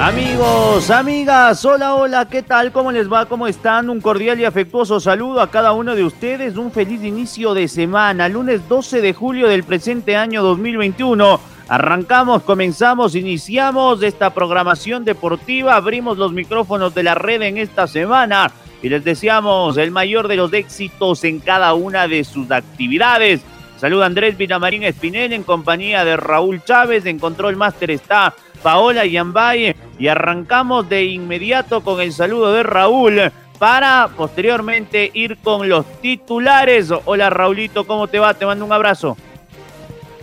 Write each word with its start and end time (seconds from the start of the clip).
Amigos, 0.00 0.90
amigas, 0.90 1.62
hola, 1.62 1.94
hola, 1.94 2.26
¿qué 2.26 2.42
tal? 2.42 2.72
¿Cómo 2.72 2.90
les 2.90 3.12
va? 3.12 3.26
¿Cómo 3.26 3.46
están? 3.46 3.90
Un 3.90 4.00
cordial 4.00 4.40
y 4.40 4.46
afectuoso 4.46 4.98
saludo 4.98 5.42
a 5.42 5.50
cada 5.50 5.72
uno 5.72 5.94
de 5.94 6.04
ustedes. 6.04 6.56
Un 6.56 6.72
feliz 6.72 7.04
inicio 7.04 7.52
de 7.52 7.68
semana, 7.68 8.26
lunes 8.30 8.66
12 8.66 9.02
de 9.02 9.12
julio 9.12 9.46
del 9.46 9.62
presente 9.62 10.16
año 10.16 10.42
2021. 10.42 11.38
Arrancamos, 11.68 12.44
comenzamos, 12.44 13.14
iniciamos 13.14 14.02
esta 14.02 14.30
programación 14.30 15.04
deportiva, 15.04 15.76
abrimos 15.76 16.16
los 16.16 16.32
micrófonos 16.32 16.94
de 16.94 17.02
la 17.02 17.14
red 17.14 17.42
en 17.42 17.58
esta 17.58 17.86
semana 17.86 18.50
y 18.82 18.88
les 18.88 19.04
deseamos 19.04 19.76
el 19.76 19.90
mayor 19.90 20.28
de 20.28 20.36
los 20.36 20.50
éxitos 20.54 21.24
en 21.24 21.40
cada 21.40 21.74
una 21.74 22.08
de 22.08 22.24
sus 22.24 22.50
actividades. 22.50 23.42
Saluda 23.76 24.06
Andrés 24.06 24.38
Villamarín 24.38 24.82
Espinel 24.82 25.34
en 25.34 25.42
compañía 25.42 26.06
de 26.06 26.16
Raúl 26.16 26.62
Chávez. 26.64 27.04
En 27.04 27.18
Control 27.18 27.56
Master 27.56 27.90
está 27.90 28.34
Paola 28.62 29.06
Yambay 29.06 29.74
y 29.98 30.08
arrancamos 30.08 30.88
de 30.88 31.04
inmediato 31.04 31.82
con 31.82 32.00
el 32.00 32.12
saludo 32.12 32.52
de 32.52 32.62
Raúl 32.62 33.20
para 33.58 34.08
posteriormente 34.16 35.10
ir 35.12 35.38
con 35.38 35.68
los 35.68 35.84
titulares. 36.00 36.90
Hola 37.04 37.30
Raulito, 37.30 37.86
¿cómo 37.86 38.08
te 38.08 38.18
va? 38.18 38.34
Te 38.34 38.46
mando 38.46 38.64
un 38.64 38.72
abrazo. 38.72 39.16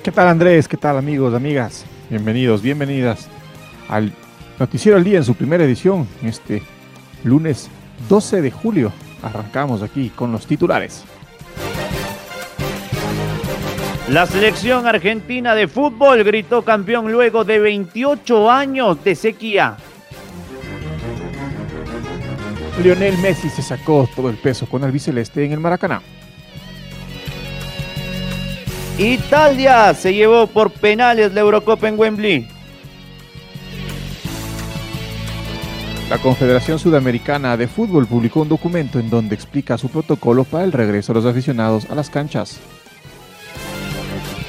¿Qué 0.04 0.12
tal 0.12 0.28
Andrés? 0.28 0.68
¿Qué 0.68 0.78
tal 0.78 0.98
amigos, 0.98 1.34
amigas? 1.34 1.86
Bienvenidos, 2.10 2.62
bienvenidas 2.62 3.28
al 3.90 4.12
Noticiero 4.60 4.98
al 4.98 5.04
Día 5.04 5.18
en 5.18 5.24
su 5.24 5.36
primera 5.36 5.64
edición, 5.64 6.08
este 6.24 6.64
lunes 7.24 7.70
12 8.10 8.42
de 8.42 8.52
julio. 8.52 8.92
Arrancamos 9.22 9.82
aquí 9.82 10.10
con 10.10 10.32
los 10.32 10.48
titulares. 10.48 11.04
La 14.10 14.26
selección 14.26 14.88
argentina 14.88 15.54
de 15.54 15.68
fútbol 15.68 16.24
gritó 16.24 16.62
campeón 16.62 17.12
luego 17.12 17.44
de 17.44 17.60
28 17.60 18.50
años 18.50 19.04
de 19.04 19.16
sequía. 19.16 19.76
Lionel 22.82 23.18
Messi 23.18 23.50
se 23.50 23.62
sacó 23.62 24.08
todo 24.16 24.30
el 24.30 24.38
peso 24.38 24.66
con 24.66 24.86
el 24.86 24.94
biceleste 24.94 25.44
en 25.44 25.52
el 25.52 25.60
Maracaná. 25.60 26.02
Italia 28.98 29.94
se 29.94 30.14
llevó 30.14 30.48
por 30.48 30.72
penales 30.72 31.34
la 31.34 31.42
Eurocopa 31.42 31.90
en 31.90 32.00
Wembley. 32.00 32.48
La 36.10 36.18
Confederación 36.20 36.80
Sudamericana 36.80 37.58
de 37.58 37.68
Fútbol 37.68 38.08
publicó 38.08 38.44
un 38.44 38.48
documento 38.48 39.00
en 39.00 39.10
donde 39.10 39.36
explica 39.36 39.78
su 39.78 39.90
protocolo 39.90 40.46
para 40.46 40.64
el 40.64 40.72
regreso 40.72 41.12
de 41.12 41.20
los 41.20 41.30
aficionados 41.30 41.90
a 41.90 41.96
las 41.96 42.10
canchas. 42.10 42.62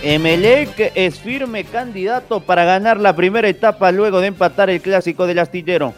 Emelec 0.03 0.93
es 0.95 1.19
firme 1.19 1.65
candidato 1.65 2.41
para 2.41 2.65
ganar 2.65 3.01
la 3.01 3.17
primera 3.17 3.49
etapa 3.49 3.91
luego 3.91 4.21
de 4.21 4.29
empatar 4.29 4.71
el 4.71 4.81
clásico 4.81 5.27
del 5.27 5.41
astillero. 5.41 5.93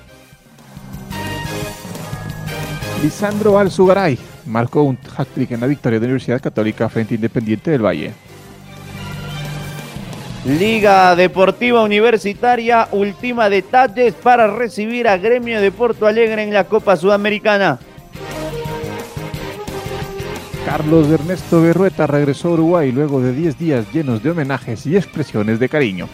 Lisandro 3.02 3.58
Alzugaray 3.58 4.18
marcó 4.46 4.82
un 4.82 4.98
hat-trick 5.16 5.52
en 5.52 5.60
la 5.60 5.66
victoria 5.66 5.98
de 5.98 6.06
la 6.06 6.10
Universidad 6.12 6.40
Católica 6.40 6.88
frente 6.88 7.14
a 7.14 7.16
Independiente 7.16 7.70
del 7.70 7.84
Valle. 7.84 8.12
Liga 10.46 11.14
Deportiva 11.14 11.82
Universitaria 11.82 12.88
ultima 12.92 13.50
detalles 13.50 14.14
para 14.14 14.46
recibir 14.46 15.06
a 15.06 15.18
Gremio 15.18 15.60
de 15.60 15.70
Porto 15.70 16.06
Alegre 16.06 16.42
en 16.42 16.54
la 16.54 16.64
Copa 16.64 16.96
Sudamericana. 16.96 17.78
Carlos 20.64 21.08
Ernesto 21.10 21.62
Berrueta 21.62 22.06
regresó 22.06 22.48
a 22.48 22.52
Uruguay 22.52 22.92
luego 22.92 23.20
de 23.20 23.32
10 23.32 23.58
días 23.58 23.86
llenos 23.92 24.22
de 24.22 24.30
homenajes 24.30 24.86
y 24.86 24.96
expresiones 24.96 25.58
de 25.58 25.68
cariño. 25.68 26.08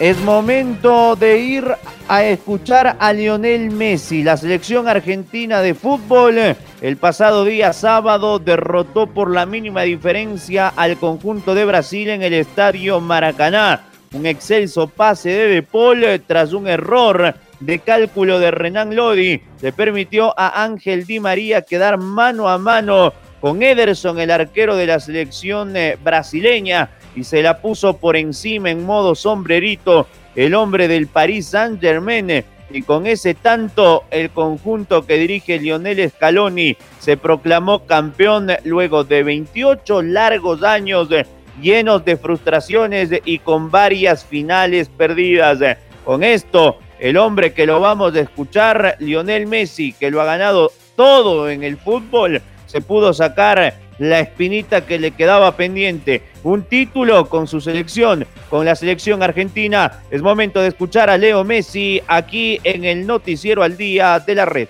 Es 0.00 0.18
momento 0.20 1.16
de 1.16 1.38
ir 1.38 1.64
a 2.08 2.24
escuchar 2.24 2.96
a 2.98 3.12
Lionel 3.12 3.70
Messi. 3.70 4.22
La 4.22 4.36
selección 4.36 4.88
argentina 4.88 5.60
de 5.60 5.74
fútbol 5.74 6.56
el 6.80 6.96
pasado 6.96 7.44
día 7.44 7.72
sábado 7.72 8.38
derrotó 8.38 9.08
por 9.08 9.30
la 9.30 9.44
mínima 9.44 9.82
diferencia 9.82 10.68
al 10.68 10.96
conjunto 10.96 11.54
de 11.54 11.64
Brasil 11.64 12.08
en 12.08 12.22
el 12.22 12.32
estadio 12.32 13.00
Maracaná. 13.00 13.82
Un 14.12 14.24
excelso 14.24 14.86
pase 14.86 15.30
de 15.30 15.48
De 15.48 15.62
Paul 15.62 16.22
tras 16.26 16.52
un 16.54 16.66
error 16.66 17.34
de 17.60 17.78
cálculo 17.80 18.38
de 18.38 18.50
Renan 18.50 18.94
Lodi 18.94 19.40
le 19.60 19.72
permitió 19.72 20.34
a 20.38 20.62
Ángel 20.62 21.06
Di 21.06 21.20
María 21.20 21.62
quedar 21.62 21.98
mano 21.98 22.48
a 22.48 22.58
mano 22.58 23.12
con 23.40 23.62
Ederson, 23.62 24.18
el 24.18 24.30
arquero 24.30 24.76
de 24.76 24.86
la 24.86 25.00
selección 25.00 25.76
eh, 25.76 25.96
brasileña, 26.02 26.90
y 27.14 27.24
se 27.24 27.42
la 27.42 27.60
puso 27.60 27.96
por 27.96 28.16
encima 28.16 28.70
en 28.70 28.84
modo 28.84 29.14
sombrerito 29.14 30.06
el 30.34 30.54
hombre 30.54 30.88
del 30.88 31.06
Paris 31.06 31.48
Saint 31.48 31.80
Germain. 31.80 32.44
Y 32.70 32.82
con 32.82 33.06
ese 33.06 33.34
tanto, 33.34 34.04
el 34.10 34.30
conjunto 34.30 35.06
que 35.06 35.16
dirige 35.16 35.58
Lionel 35.58 36.10
Scaloni 36.10 36.76
se 36.98 37.16
proclamó 37.16 37.86
campeón 37.86 38.48
luego 38.64 39.04
de 39.04 39.22
28 39.22 40.02
largos 40.02 40.62
años 40.62 41.08
eh, 41.10 41.24
llenos 41.62 42.04
de 42.04 42.16
frustraciones 42.16 43.10
y 43.24 43.38
con 43.38 43.70
varias 43.70 44.24
finales 44.24 44.88
perdidas. 44.88 45.60
Con 46.04 46.22
esto, 46.22 46.78
el 46.98 47.16
hombre 47.16 47.52
que 47.52 47.66
lo 47.66 47.80
vamos 47.80 48.14
a 48.14 48.20
escuchar, 48.20 48.96
Lionel 48.98 49.46
Messi, 49.46 49.92
que 49.92 50.10
lo 50.10 50.20
ha 50.20 50.24
ganado 50.24 50.72
todo 50.96 51.50
en 51.50 51.62
el 51.62 51.76
fútbol, 51.76 52.42
se 52.66 52.80
pudo 52.80 53.12
sacar 53.12 53.74
la 53.98 54.20
espinita 54.20 54.86
que 54.86 54.98
le 54.98 55.10
quedaba 55.10 55.56
pendiente. 55.56 56.22
Un 56.44 56.62
título 56.62 57.28
con 57.28 57.46
su 57.46 57.60
selección, 57.60 58.26
con 58.48 58.64
la 58.64 58.74
selección 58.74 59.22
argentina. 59.22 60.02
Es 60.10 60.22
momento 60.22 60.60
de 60.62 60.68
escuchar 60.68 61.10
a 61.10 61.18
Leo 61.18 61.44
Messi 61.44 62.00
aquí 62.06 62.60
en 62.64 62.84
el 62.84 63.06
Noticiero 63.06 63.62
al 63.62 63.76
Día 63.76 64.20
de 64.20 64.34
la 64.34 64.44
Red. 64.44 64.68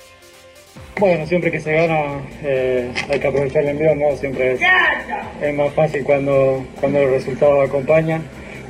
Bueno, 0.99 1.27
siempre 1.27 1.53
que 1.53 1.61
se 1.61 1.73
gana 1.73 2.21
eh, 2.43 2.91
hay 3.09 3.21
que 3.21 3.27
aprovechar 3.29 3.63
el 3.63 3.71
envío, 3.71 3.95
¿no? 3.95 4.17
Siempre 4.17 4.59
es, 5.41 5.55
más 5.55 5.73
fácil 5.73 6.03
cuando, 6.03 6.65
cuando 6.81 7.01
los 7.03 7.11
resultados 7.11 7.69
acompañan 7.69 8.23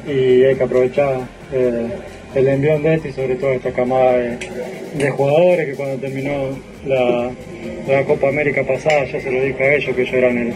y 0.07 0.45
hay 0.45 0.57
que 0.57 0.63
aprovechar. 0.63 1.21
Eh, 1.53 1.89
el 2.34 2.49
envión 2.49 2.83
de 2.83 2.94
este 2.94 3.09
y 3.09 3.12
sobre 3.12 3.34
todo 3.37 3.53
esta 3.53 3.72
camada 3.72 4.16
de, 4.19 5.11
jugadores 5.11 5.66
que 5.66 5.75
cuando 5.75 5.97
terminó 5.97 6.59
la, 6.87 7.31
Copa 8.06 8.28
América 8.28 8.65
pasada 8.65 9.05
ya 9.06 9.21
se 9.21 9.31
lo 9.31 9.43
dije 9.43 9.62
a 9.65 9.75
ellos 9.75 9.97
que 9.97 10.03
ellos 10.03 10.15
eran 10.15 10.38
el, 10.38 10.53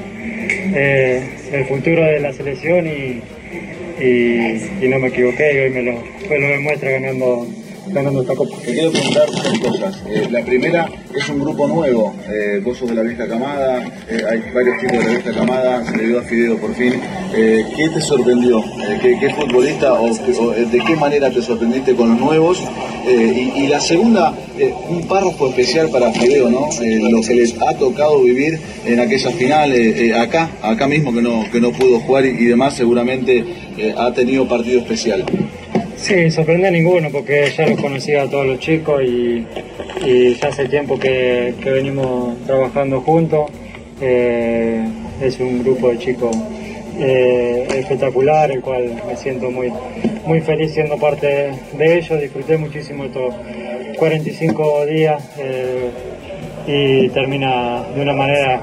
eh, 0.74 1.22
el 1.52 1.64
futuro 1.64 2.04
de 2.04 2.20
la 2.20 2.32
selección 2.32 2.86
y, 2.86 3.22
y, 4.02 4.88
no 4.88 4.98
me 4.98 5.08
equivoqué 5.08 5.54
y 5.54 5.58
hoy 5.58 5.70
me 5.70 5.82
lo, 5.82 5.92
me 6.28 6.38
lo 6.38 6.48
demuestra 6.48 6.90
ganando 6.90 7.46
Te 7.92 8.72
quiero 8.72 8.90
preguntar 8.90 9.26
dos 9.30 9.58
cosas. 9.58 10.02
Eh, 10.08 10.26
la 10.30 10.42
primera 10.42 10.88
es 11.14 11.28
un 11.28 11.40
grupo 11.40 11.68
nuevo, 11.68 12.14
eh, 12.26 12.58
vos 12.64 12.78
sos 12.78 12.88
de 12.88 12.94
la 12.94 13.02
vieja 13.02 13.28
camada, 13.28 13.84
eh, 14.08 14.22
hay 14.30 14.42
varios 14.50 14.78
tipos 14.78 14.98
de 14.98 15.04
la 15.04 15.10
vieja 15.10 15.32
camada, 15.32 15.84
se 15.84 15.98
le 15.98 16.06
dio 16.06 16.18
a 16.18 16.22
Fideo 16.22 16.56
por 16.56 16.74
fin. 16.74 16.94
Eh, 17.34 17.66
¿Qué 17.76 17.90
te 17.90 18.00
sorprendió? 18.00 18.64
¿qué, 19.02 19.18
¿qué, 19.20 19.34
futbolista 19.34 19.92
o, 19.92 20.08
de 20.08 20.82
qué 20.86 20.96
manera 20.96 21.30
te 21.30 21.42
sorprendiste 21.42 21.94
con 21.94 22.12
los 22.12 22.18
nuevos? 22.18 22.62
Y, 23.06 23.66
la 23.66 23.80
segunda, 23.80 24.32
un 24.88 25.06
párrafo 25.06 25.48
especial 25.48 25.90
para 25.90 26.12
Fideo, 26.12 26.48
¿no? 26.48 26.68
lo 27.10 27.20
que 27.20 27.34
les 27.34 27.60
ha 27.60 27.74
tocado 27.76 28.22
vivir 28.22 28.58
en 28.86 29.00
aquella 29.00 29.32
final, 29.32 29.74
acá, 30.16 30.48
acá 30.62 30.86
mismo 30.86 31.12
que 31.12 31.20
no, 31.20 31.44
que 31.50 31.60
no 31.60 31.72
pudo 31.72 31.98
jugar 32.00 32.24
y 32.24 32.44
demás, 32.46 32.74
seguramente 32.74 33.44
ha 33.98 34.12
tenido 34.12 34.48
partido 34.48 34.80
especial. 34.80 35.24
Sí, 36.02 36.32
sorprende 36.32 36.66
a 36.66 36.70
ninguno 36.72 37.10
porque 37.12 37.48
ya 37.56 37.64
los 37.64 37.80
conocía 37.80 38.22
a 38.22 38.28
todos 38.28 38.44
los 38.44 38.58
chicos 38.58 39.00
y, 39.04 39.46
ya 40.34 40.48
hace 40.48 40.66
tiempo 40.66 40.98
que, 40.98 41.54
venimos 41.64 42.36
trabajando 42.44 43.00
juntos. 43.02 43.48
Eh, 44.00 44.84
es 45.20 45.38
un 45.38 45.62
grupo 45.62 45.90
de 45.90 45.98
chicos 45.98 46.36
eh, 46.98 47.68
espectacular, 47.76 48.50
el 48.50 48.60
cual 48.62 49.00
me 49.06 49.16
siento 49.16 49.48
muy, 49.52 49.72
muy 50.26 50.40
feliz 50.40 50.72
siendo 50.74 50.98
parte 50.98 51.52
de 51.78 51.98
ellos. 51.98 52.20
Disfruté 52.20 52.58
muchísimo 52.58 53.04
estos 53.04 53.32
45 53.96 54.86
días 54.86 55.22
eh, 55.38 55.88
y 56.66 57.08
termina 57.10 57.84
de 57.94 58.02
una 58.02 58.12
manera 58.12 58.60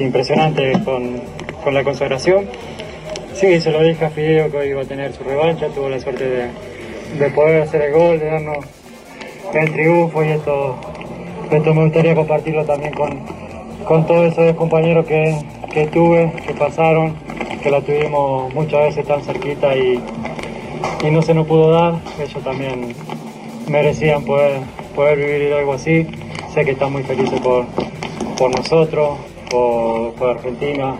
impresionante 0.00 0.72
con, 0.84 1.22
con 1.62 1.72
la 1.72 1.84
consagración. 1.84 2.48
Sí, 3.42 3.60
se 3.60 3.72
lo 3.72 3.82
dije 3.82 4.04
a 4.04 4.10
Fideo 4.10 4.48
que 4.52 4.56
hoy 4.56 4.68
iba 4.68 4.82
a 4.82 4.84
tener 4.84 5.12
su 5.12 5.24
revancha, 5.24 5.66
tuvo 5.66 5.88
la 5.88 5.98
suerte 5.98 6.28
de, 6.28 6.46
de 7.18 7.30
poder 7.30 7.62
hacer 7.62 7.82
el 7.82 7.92
gol, 7.92 8.20
de 8.20 8.26
darnos 8.26 8.58
el 9.52 9.72
triunfo 9.72 10.22
y 10.22 10.28
esto, 10.28 10.76
esto 11.50 11.74
me 11.74 11.82
gustaría 11.82 12.14
compartirlo 12.14 12.64
también 12.64 12.94
con, 12.94 13.18
con 13.84 14.06
todos 14.06 14.30
esos 14.32 14.54
compañeros 14.54 15.04
que, 15.06 15.36
que 15.72 15.88
tuve, 15.88 16.32
que 16.46 16.54
pasaron, 16.54 17.16
que 17.60 17.68
la 17.68 17.80
tuvimos 17.80 18.54
muchas 18.54 18.78
veces 18.78 19.08
tan 19.08 19.20
cerquita 19.24 19.76
y, 19.76 20.00
y 21.02 21.10
no 21.10 21.20
se 21.20 21.34
nos 21.34 21.44
pudo 21.48 21.72
dar. 21.72 21.94
Ellos 22.20 22.44
también 22.44 22.94
merecían 23.66 24.24
poder, 24.24 24.60
poder 24.94 25.18
vivir 25.18 25.52
algo 25.52 25.72
así. 25.72 26.06
Sé 26.54 26.64
que 26.64 26.70
están 26.70 26.92
muy 26.92 27.02
felices 27.02 27.40
por, 27.40 27.64
por 28.38 28.56
nosotros, 28.56 29.18
por, 29.50 30.12
por 30.14 30.30
Argentina, 30.30 30.94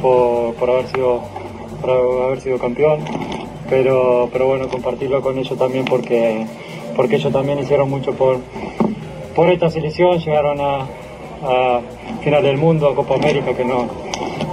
por, 0.00 0.54
por 0.54 0.70
haber 0.70 0.86
sido 0.86 1.41
por 1.82 2.22
haber 2.24 2.40
sido 2.40 2.58
campeón, 2.58 3.00
pero, 3.68 4.28
pero 4.32 4.46
bueno, 4.46 4.68
compartirlo 4.68 5.20
con 5.20 5.38
ellos 5.38 5.58
también 5.58 5.84
porque, 5.84 6.46
porque 6.96 7.16
ellos 7.16 7.32
también 7.32 7.58
hicieron 7.58 7.90
mucho 7.90 8.12
por, 8.14 8.38
por 9.34 9.50
esta 9.50 9.68
selección, 9.68 10.18
llegaron 10.18 10.60
a, 10.60 10.86
a 11.42 11.80
final 12.22 12.42
del 12.42 12.56
mundo, 12.56 12.88
a 12.88 12.94
Copa 12.94 13.16
América, 13.16 13.54
que 13.54 13.64
no, 13.64 13.88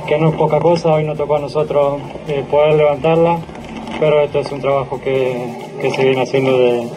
que 0.07 0.17
no 0.17 0.29
es 0.29 0.35
poca 0.35 0.59
cosa, 0.59 0.93
hoy 0.93 1.03
nos 1.03 1.17
tocó 1.17 1.35
a 1.35 1.39
nosotros 1.39 2.01
eh, 2.27 2.43
poder 2.49 2.75
levantarla, 2.75 3.37
pero 3.99 4.21
esto 4.21 4.39
es 4.39 4.51
un 4.51 4.61
trabajo 4.61 4.99
que, 4.99 5.35
que 5.81 5.91
se 5.91 6.03
viene 6.03 6.21
haciendo 6.21 6.57
de, 6.57 6.87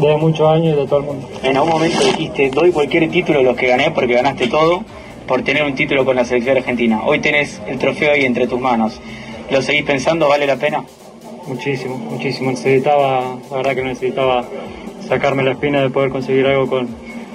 de 0.00 0.16
muchos 0.16 0.48
años 0.48 0.74
y 0.76 0.80
de 0.80 0.86
todo 0.86 1.00
el 1.00 1.06
mundo. 1.06 1.28
En 1.42 1.56
algún 1.56 1.72
momento 1.72 2.04
dijiste, 2.04 2.50
doy 2.50 2.70
cualquier 2.72 3.10
título 3.10 3.40
a 3.40 3.42
los 3.42 3.56
que 3.56 3.66
gané 3.66 3.90
porque 3.90 4.14
ganaste 4.14 4.46
todo 4.46 4.84
por 5.26 5.42
tener 5.42 5.62
un 5.64 5.74
título 5.74 6.04
con 6.04 6.16
la 6.16 6.24
selección 6.24 6.56
argentina. 6.56 7.02
Hoy 7.04 7.20
tenés 7.20 7.60
el 7.66 7.78
trofeo 7.78 8.12
ahí 8.12 8.24
entre 8.24 8.46
tus 8.46 8.60
manos. 8.60 9.00
¿Lo 9.50 9.60
seguís 9.62 9.82
pensando? 9.82 10.28
¿Vale 10.28 10.46
la 10.46 10.56
pena? 10.56 10.84
Muchísimo, 11.48 11.96
muchísimo. 11.96 12.50
Necesitaba, 12.52 13.36
la 13.50 13.56
verdad 13.56 13.74
que 13.74 13.82
necesitaba 13.82 14.44
sacarme 15.08 15.42
la 15.42 15.52
espina 15.52 15.82
de 15.82 15.90
poder 15.90 16.10
conseguir 16.10 16.46
algo 16.46 16.68
con, 16.68 16.88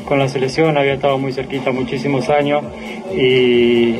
con 0.05 0.19
la 0.19 0.29
selección. 0.29 0.77
Había 0.77 0.93
estado 0.93 1.17
muy 1.17 1.33
cerquita 1.33 1.71
muchísimos 1.71 2.29
años 2.29 2.63
y, 3.13 3.95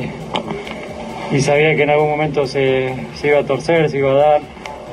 y 1.30 1.40
sabía 1.42 1.76
que 1.76 1.82
en 1.82 1.90
algún 1.90 2.08
momento 2.08 2.46
se, 2.46 2.94
se, 3.20 3.28
iba 3.28 3.40
a 3.40 3.44
torcer, 3.44 3.90
se 3.90 3.98
iba 3.98 4.12
a 4.12 4.14
dar 4.14 4.40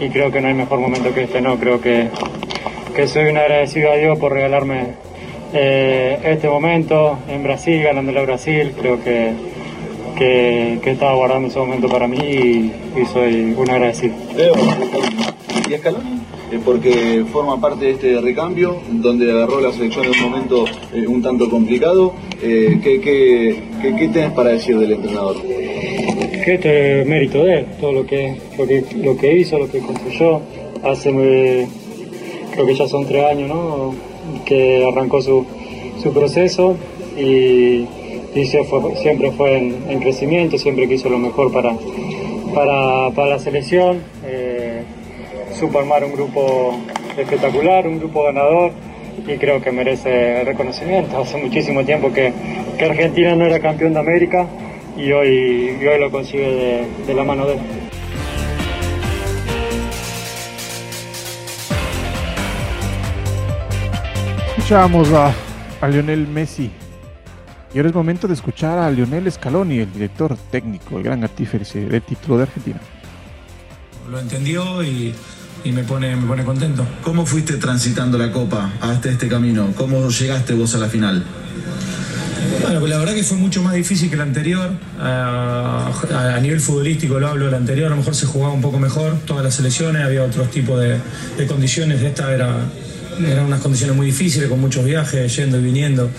y 0.01 0.09
creo 0.09 0.29
que 0.29 0.41
no 0.41 0.49
hay 0.49 0.53
mejor 0.53 0.79
momento 0.79 1.13
que 1.13 1.23
este. 1.23 1.39
No, 1.39 1.57
creo 1.57 1.79
que, 1.79 2.09
que 2.93 3.07
soy 3.07 3.29
un 3.29 3.37
agradecido 3.37 3.89
a 3.89 3.95
Dios 3.95 4.19
por 4.19 4.33
regalarme 4.33 4.95
eh, 5.53 6.19
este 6.25 6.49
momento 6.49 7.19
en 7.29 7.41
Brasil, 7.41 7.81
ganándole 7.83 8.19
a 8.19 8.23
Brasil. 8.23 8.73
Creo 8.77 9.01
que 9.01 9.31
que, 10.23 10.79
que, 10.81 10.91
estaba 10.91 11.15
guardando 11.15 11.47
ese 11.49 11.59
momento 11.59 11.87
para 11.89 12.07
mí 12.07 12.17
y, 12.17 12.71
y 13.01 13.05
soy 13.11 13.53
un 13.57 13.69
agradecido. 13.69 14.15
Leo, 14.35 14.53
¿y 15.69 15.73
Escaloni? 15.73 16.21
Eh, 16.51 16.59
porque 16.63 17.25
forma 17.31 17.59
parte 17.59 17.85
de 17.85 17.91
este 17.91 18.21
recambio, 18.21 18.77
donde 18.89 19.31
agarró 19.31 19.59
la 19.59 19.71
selección 19.71 20.05
en 20.05 20.11
un 20.11 20.31
momento 20.31 20.65
eh, 20.93 21.07
un 21.07 21.21
tanto 21.21 21.49
complicado. 21.49 22.13
Eh, 22.41 22.79
¿qué, 22.83 23.01
qué, 23.01 23.55
qué, 23.81 23.95
qué 23.95 24.07
tenés 24.09 24.31
para 24.31 24.51
decir 24.51 24.77
del 24.77 24.93
entrenador? 24.93 25.41
Que 25.41 26.53
este 26.55 27.01
es 27.01 27.07
mérito 27.07 27.43
de 27.43 27.59
él, 27.59 27.65
todo 27.79 27.91
lo 27.91 28.05
que, 28.05 28.37
lo 28.57 28.67
que, 28.67 28.83
lo 28.97 29.17
que 29.17 29.37
hizo, 29.37 29.57
lo 29.57 29.69
que 29.69 29.79
construyó. 29.79 30.41
Hace, 30.83 31.67
creo 32.51 32.65
que 32.65 32.75
ya 32.75 32.87
son 32.87 33.05
tres 33.05 33.23
años, 33.25 33.49
¿no? 33.49 33.95
Que 34.45 34.85
arrancó 34.85 35.21
su, 35.21 35.45
su 36.01 36.11
proceso 36.13 36.75
y 37.17 37.85
y 38.35 38.45
siempre 38.45 39.31
fue 39.31 39.57
en, 39.57 39.83
en, 39.89 39.99
crecimiento, 39.99 40.57
siempre 40.57 40.87
quiso 40.87 41.09
lo 41.09 41.19
mejor 41.19 41.51
para, 41.51 41.71
para, 42.53 43.11
para 43.11 43.29
la 43.29 43.39
selección. 43.39 44.01
Eh, 44.25 44.83
supo 45.53 45.79
armar 45.79 46.03
un 46.03 46.13
grupo 46.13 46.75
espectacular, 47.17 47.87
un 47.87 47.99
grupo 47.99 48.23
ganador 48.23 48.71
y 49.27 49.37
creo 49.37 49.61
que 49.61 49.71
merece 49.71 50.43
reconocimiento. 50.43 51.19
Hace 51.19 51.37
muchísimo 51.37 51.83
tiempo 51.85 52.11
que, 52.11 52.33
Argentina 52.83 53.33
no 53.33 53.45
era 53.45 53.59
campeón 53.59 53.93
de 53.93 53.99
América 53.99 54.45
y 54.97 55.11
hoy, 55.13 55.77
hoy 55.87 55.99
lo 55.99 56.11
consigue 56.11 56.85
de, 57.07 57.13
la 57.13 57.23
mano 57.23 57.45
de 57.45 57.53
él. 57.53 57.59
Escuchábamos 64.57 65.13
a, 65.13 65.33
a 65.79 65.87
Lionel 65.87 66.27
Messi 66.27 66.69
y 67.73 67.77
ahora 67.77 67.89
es 67.89 67.95
momento 67.95 68.27
de 68.27 68.35
escuchar 68.35 68.77
a 68.77 68.91
Lionel 68.91 69.31
Scaloni, 69.31 69.79
el 69.79 69.91
director 69.91 70.37
técnico, 70.51 70.97
el 70.97 71.03
gran 71.03 71.23
artífice 71.23 71.81
del 71.85 72.01
título 72.03 72.37
de 72.37 72.43
Argentina. 72.43 72.79
Lo 74.11 74.19
entendió 74.19 74.83
y, 74.83 75.13
me, 75.65 75.83
pone, 75.83 76.15
me 76.15 76.27
pone 76.27 76.43
contento. 76.43 76.85
¿Cómo 77.01 77.25
fuiste 77.25 77.57
transitando 77.57 78.17
la 78.17 78.31
Copa 78.31 78.73
hasta 78.79 79.09
este 79.09 79.27
camino? 79.27 79.73
¿Cómo 79.75 80.07
llegaste 80.07 80.53
vos 80.53 80.75
a 80.75 80.77
la 80.77 80.87
final? 80.87 81.23
Bueno, 82.61 82.79
pues 82.79 82.91
la 82.91 82.99
verdad 82.99 83.15
que 83.15 83.23
fue 83.23 83.37
mucho 83.37 83.63
más 83.63 83.73
difícil 83.73 84.09
que 84.09 84.15
el 84.15 84.21
anterior. 84.21 84.69
A, 84.99 85.91
a, 86.35 86.39
nivel 86.41 86.59
futbolístico 86.59 87.19
lo 87.19 87.27
hablo, 87.27 87.47
el 87.47 87.55
anterior 87.55 87.87
a 87.87 87.89
lo 87.89 87.95
mejor 87.95 88.13
se 88.13 88.27
jugaba 88.27 88.53
un 88.53 88.61
poco 88.61 88.77
mejor, 88.77 89.17
todas 89.25 89.43
las 89.43 89.55
selecciones, 89.55 90.03
había 90.03 90.23
otros 90.23 90.51
tipos 90.51 90.79
de 90.79 91.47
condiciones. 91.47 92.01
Esta 92.01 92.31
era, 92.31 92.65
eran 93.25 93.45
unas 93.45 93.61
condiciones 93.61 93.95
muy 93.95 94.07
difíciles, 94.07 94.49
con 94.49 94.59
muchos 94.59 94.85
viajes, 94.85 95.35
yendo 95.35 95.59
y 95.59 95.63
viniendo. 95.63 96.09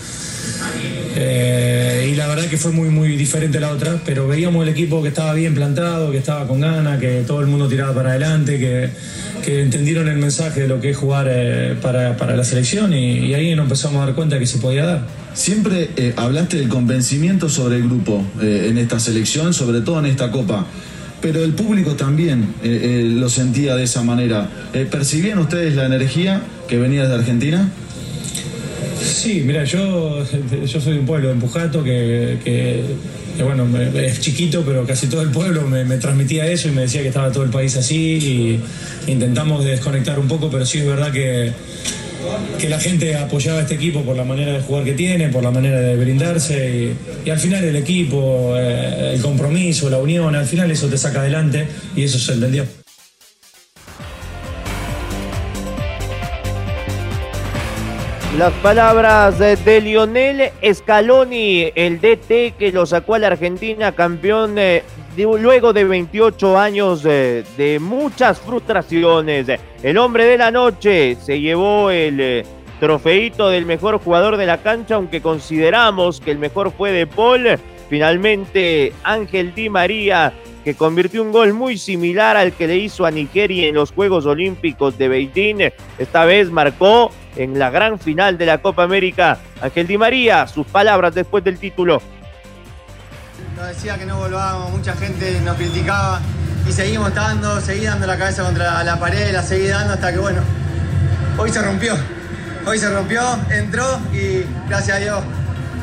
Eh, 1.17 2.09
y 2.11 2.15
la 2.15 2.27
verdad 2.27 2.45
que 2.47 2.57
fue 2.57 2.71
muy, 2.71 2.89
muy 2.89 3.15
diferente 3.15 3.57
a 3.57 3.61
la 3.61 3.71
otra, 3.71 4.01
pero 4.05 4.27
veíamos 4.27 4.63
el 4.63 4.69
equipo 4.69 5.01
que 5.01 5.09
estaba 5.09 5.33
bien 5.33 5.55
plantado, 5.55 6.11
que 6.11 6.17
estaba 6.17 6.45
con 6.45 6.59
ganas, 6.59 6.99
que 6.99 7.23
todo 7.25 7.39
el 7.39 7.47
mundo 7.47 7.67
tiraba 7.67 7.93
para 7.93 8.11
adelante, 8.11 8.59
que, 8.59 8.89
que 9.43 9.61
entendieron 9.61 10.09
el 10.09 10.17
mensaje 10.17 10.61
de 10.61 10.67
lo 10.67 10.81
que 10.81 10.89
es 10.89 10.97
jugar 10.97 11.27
eh, 11.29 11.75
para, 11.81 12.17
para, 12.17 12.35
la 12.35 12.43
selección 12.43 12.93
y, 12.93 13.33
ahí 13.33 13.55
nos 13.55 13.63
empezamos 13.63 14.01
a 14.01 14.07
dar 14.07 14.15
cuenta 14.15 14.39
que 14.39 14.45
se 14.45 14.57
podía 14.57 14.85
dar. 14.85 15.07
Siempre 15.33 15.89
eh, 15.95 16.13
hablaste 16.17 16.57
del 16.57 16.67
convencimiento 16.67 17.49
sobre 17.49 17.77
el 17.77 17.83
grupo 17.83 18.23
en 18.41 18.77
esta 18.77 18.99
selección, 18.99 19.53
sobre 19.53 19.81
todo 19.81 19.99
en 19.99 20.07
esta 20.07 20.31
Copa. 20.31 20.65
Pero 21.25 21.43
el 21.43 21.53
público 21.53 21.95
también 21.95 22.53
lo 23.19 23.29
sentía 23.29 23.75
de 23.75 23.85
esa 23.85 24.03
manera. 24.03 24.47
¿Percibían 24.91 25.39
ustedes 25.39 25.73
la 25.73 25.87
energía 25.87 26.43
que 26.67 26.77
venía 26.77 27.07
de 27.07 27.15
Argentina? 27.15 27.67
Sí, 29.01 29.41
mira, 29.43 29.63
yo, 29.63 30.23
yo 30.67 30.79
soy 30.79 30.93
de 30.93 30.99
un 30.99 31.07
pueblo 31.07 31.29
de 31.29 31.33
Empujato 31.33 31.83
que, 31.83 32.83
bueno, 33.41 33.65
es 33.95 34.19
chiquito, 34.19 34.61
pero 34.63 34.85
casi 34.85 35.07
todo 35.07 35.23
el 35.23 35.31
pueblo 35.31 35.63
me, 35.67 35.97
transmitía 35.97 36.45
eso 36.45 36.67
y 36.67 36.73
me 36.73 36.81
decía 36.81 37.01
que 37.01 37.07
estaba 37.07 37.31
todo 37.31 37.43
el 37.43 37.49
país 37.49 37.75
así 37.75 38.59
intentamos 39.07 39.65
desconectar 39.65 40.19
un 40.19 40.27
poco, 40.27 40.51
pero 40.51 40.63
sí 40.63 40.77
es 40.77 40.85
verdad 40.85 41.11
que, 41.11 41.51
que 42.59 42.69
la 42.69 42.79
gente 42.79 43.15
apoyaba 43.15 43.59
a 43.59 43.61
este 43.63 43.75
equipo 43.75 44.01
por 44.01 44.15
la 44.15 44.23
manera 44.23 44.53
de 44.53 44.61
jugar 44.61 44.83
que 44.83 44.93
tiene, 44.93 45.29
por 45.29 45.43
la 45.43 45.51
manera 45.51 45.79
de 45.79 45.95
brindarse 45.95 46.95
y, 47.25 47.29
al 47.29 47.39
final 47.39 47.63
el 47.63 47.75
equipo, 47.75 48.53
eh, 48.57 49.13
el 49.15 49.21
compromiso, 49.21 49.89
la 49.89 49.97
unión, 49.97 50.35
al 50.35 50.45
final 50.45 50.71
eso 50.71 50.87
te 50.87 50.97
saca 50.97 51.21
adelante 51.21 51.67
y 51.95 52.03
eso 52.03 52.19
se 52.19 52.33
entendió. 52.33 52.84
Las 58.37 58.51
palabras 58.55 59.39
de 59.39 59.79
Lionel 59.79 60.51
Scaloni, 60.73 61.71
el 61.73 62.01
DT 62.01 62.57
que 62.59 62.71
lo 62.73 62.85
sacó 62.85 63.15
a 63.15 63.19
la 63.19 63.27
Argentina 63.27 63.93
campeón 63.93 64.57
eh, 64.57 64.83
luego 65.15 65.71
de 65.71 65.85
28 65.85 66.57
años 66.57 67.01
de, 67.01 67.45
de, 67.55 67.79
muchas 67.79 68.41
frustraciones. 68.41 69.47
El 69.81 69.97
hombre 69.97 70.25
de 70.25 70.37
la 70.37 70.51
noche 70.51 71.15
se 71.15 71.39
llevó 71.39 71.89
el 71.91 72.19
eh, 72.19 72.45
trofeito 72.81 73.47
del 73.47 73.65
mejor 73.65 73.99
jugador 73.99 74.35
de 74.35 74.45
la 74.45 74.57
cancha, 74.57 74.95
aunque 74.95 75.21
consideramos 75.21 76.19
que 76.19 76.31
el 76.31 76.37
mejor 76.37 76.71
fue 76.71 76.91
de 76.91 77.07
Paul. 77.07 77.57
Finalmente 77.89 78.91
Ángel 79.03 79.55
Di 79.55 79.69
María 79.69 80.33
que 80.65 80.73
convirtió 80.73 81.21
un 81.21 81.31
gol 81.31 81.53
muy 81.53 81.77
similar 81.77 82.35
al 82.35 82.51
que 82.51 82.67
le 82.67 82.75
hizo 82.75 83.05
a 83.05 83.11
Nigeria 83.11 83.67
en 83.67 83.75
los 83.75 83.91
Juegos 83.91 84.25
Olímpicos 84.25 84.97
de 84.97 85.07
Beijing. 85.07 85.69
Esta 85.99 86.25
vez 86.25 86.49
marcó 86.49 87.11
en 87.35 87.57
la 87.59 87.69
gran 87.69 87.99
final 87.99 88.37
de 88.37 88.45
la 88.45 88.59
Copa 88.59 88.83
América. 88.83 89.39
Ángel 89.61 89.87
Di 89.87 89.97
María, 89.97 90.47
sus 90.47 90.65
palabras 90.67 91.13
después 91.13 91.43
del 91.43 91.57
título. 91.57 92.01
Nos 93.55 93.67
decía 93.67 93.97
que 93.97 94.05
no 94.05 94.17
volvábamos, 94.17 94.71
mucha 94.71 94.93
gente 94.95 95.39
nos 95.41 95.55
criticaba 95.55 96.21
y 96.67 96.71
seguimos 96.71 97.13
dando, 97.13 97.61
seguí 97.61 97.85
dando 97.85 98.05
la 98.07 98.17
cabeza 98.17 98.43
contra 98.43 98.83
la 98.83 98.99
pared, 98.99 99.31
la 99.31 99.41
seguí 99.41 99.67
dando 99.67 99.93
hasta 99.93 100.11
que 100.11 100.19
bueno, 100.19 100.41
hoy 101.37 101.49
se 101.49 101.61
rompió. 101.61 101.95
Hoy 102.67 102.79
se 102.79 102.89
rompió, 102.89 103.21
entró 103.51 103.99
y 104.11 104.43
gracias 104.67 104.97
a 104.97 104.99
Dios 104.99 105.23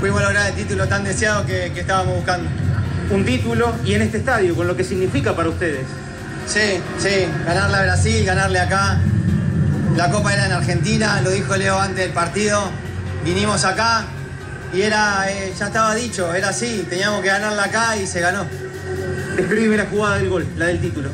pudimos 0.00 0.21
lograr 0.21 0.49
el 0.49 0.54
título 0.54 0.88
tan 0.88 1.04
deseado 1.04 1.47
que, 1.47 1.71
que 1.73 1.80
estábamos 1.80 2.16
buscando. 2.16 2.50
un 3.11 3.25
título 3.25 3.73
y 3.85 3.94
en 3.94 4.02
este 4.02 4.18
estadio, 4.18 4.56
con 4.56 4.66
lo 4.66 4.76
que 4.76 4.82
significa 4.82 5.37
para 5.37 5.49
ustedes. 5.49 5.87
Sí, 6.47 6.80
sí, 6.99 7.28
ganarle 7.47 7.76
a 7.76 7.82
Brasil, 7.82 8.25
ganarle 8.25 8.59
acá. 8.59 8.99
La 9.97 10.11
Copa 10.11 10.33
era 10.33 10.47
en 10.47 10.53
Argentina, 10.53 11.21
lo 11.23 11.31
dijo 11.31 11.57
Leo 11.57 11.79
antes 11.79 11.99
del 11.99 12.13
partido. 12.13 12.63
Vinimos 13.25 13.65
acá 13.65 14.05
y 14.73 14.83
era, 14.83 15.31
eh, 15.31 15.53
ya 15.59 15.67
estaba 15.67 15.95
dicho, 15.95 16.35
era 16.35 16.49
así, 16.49 16.87
teníamos 16.89 17.21
que 17.21 17.29
ganarla 17.29 17.65
acá 17.65 17.97
y 17.97 18.07
se 18.07 18.21
ganó. 18.21 18.47
Describime 19.37 19.77
la 19.77 19.87
jugada 19.87 20.17
del 20.17 20.29
gol, 20.29 20.47
la 20.57 20.67
del 20.67 20.81
título. 20.81 21.11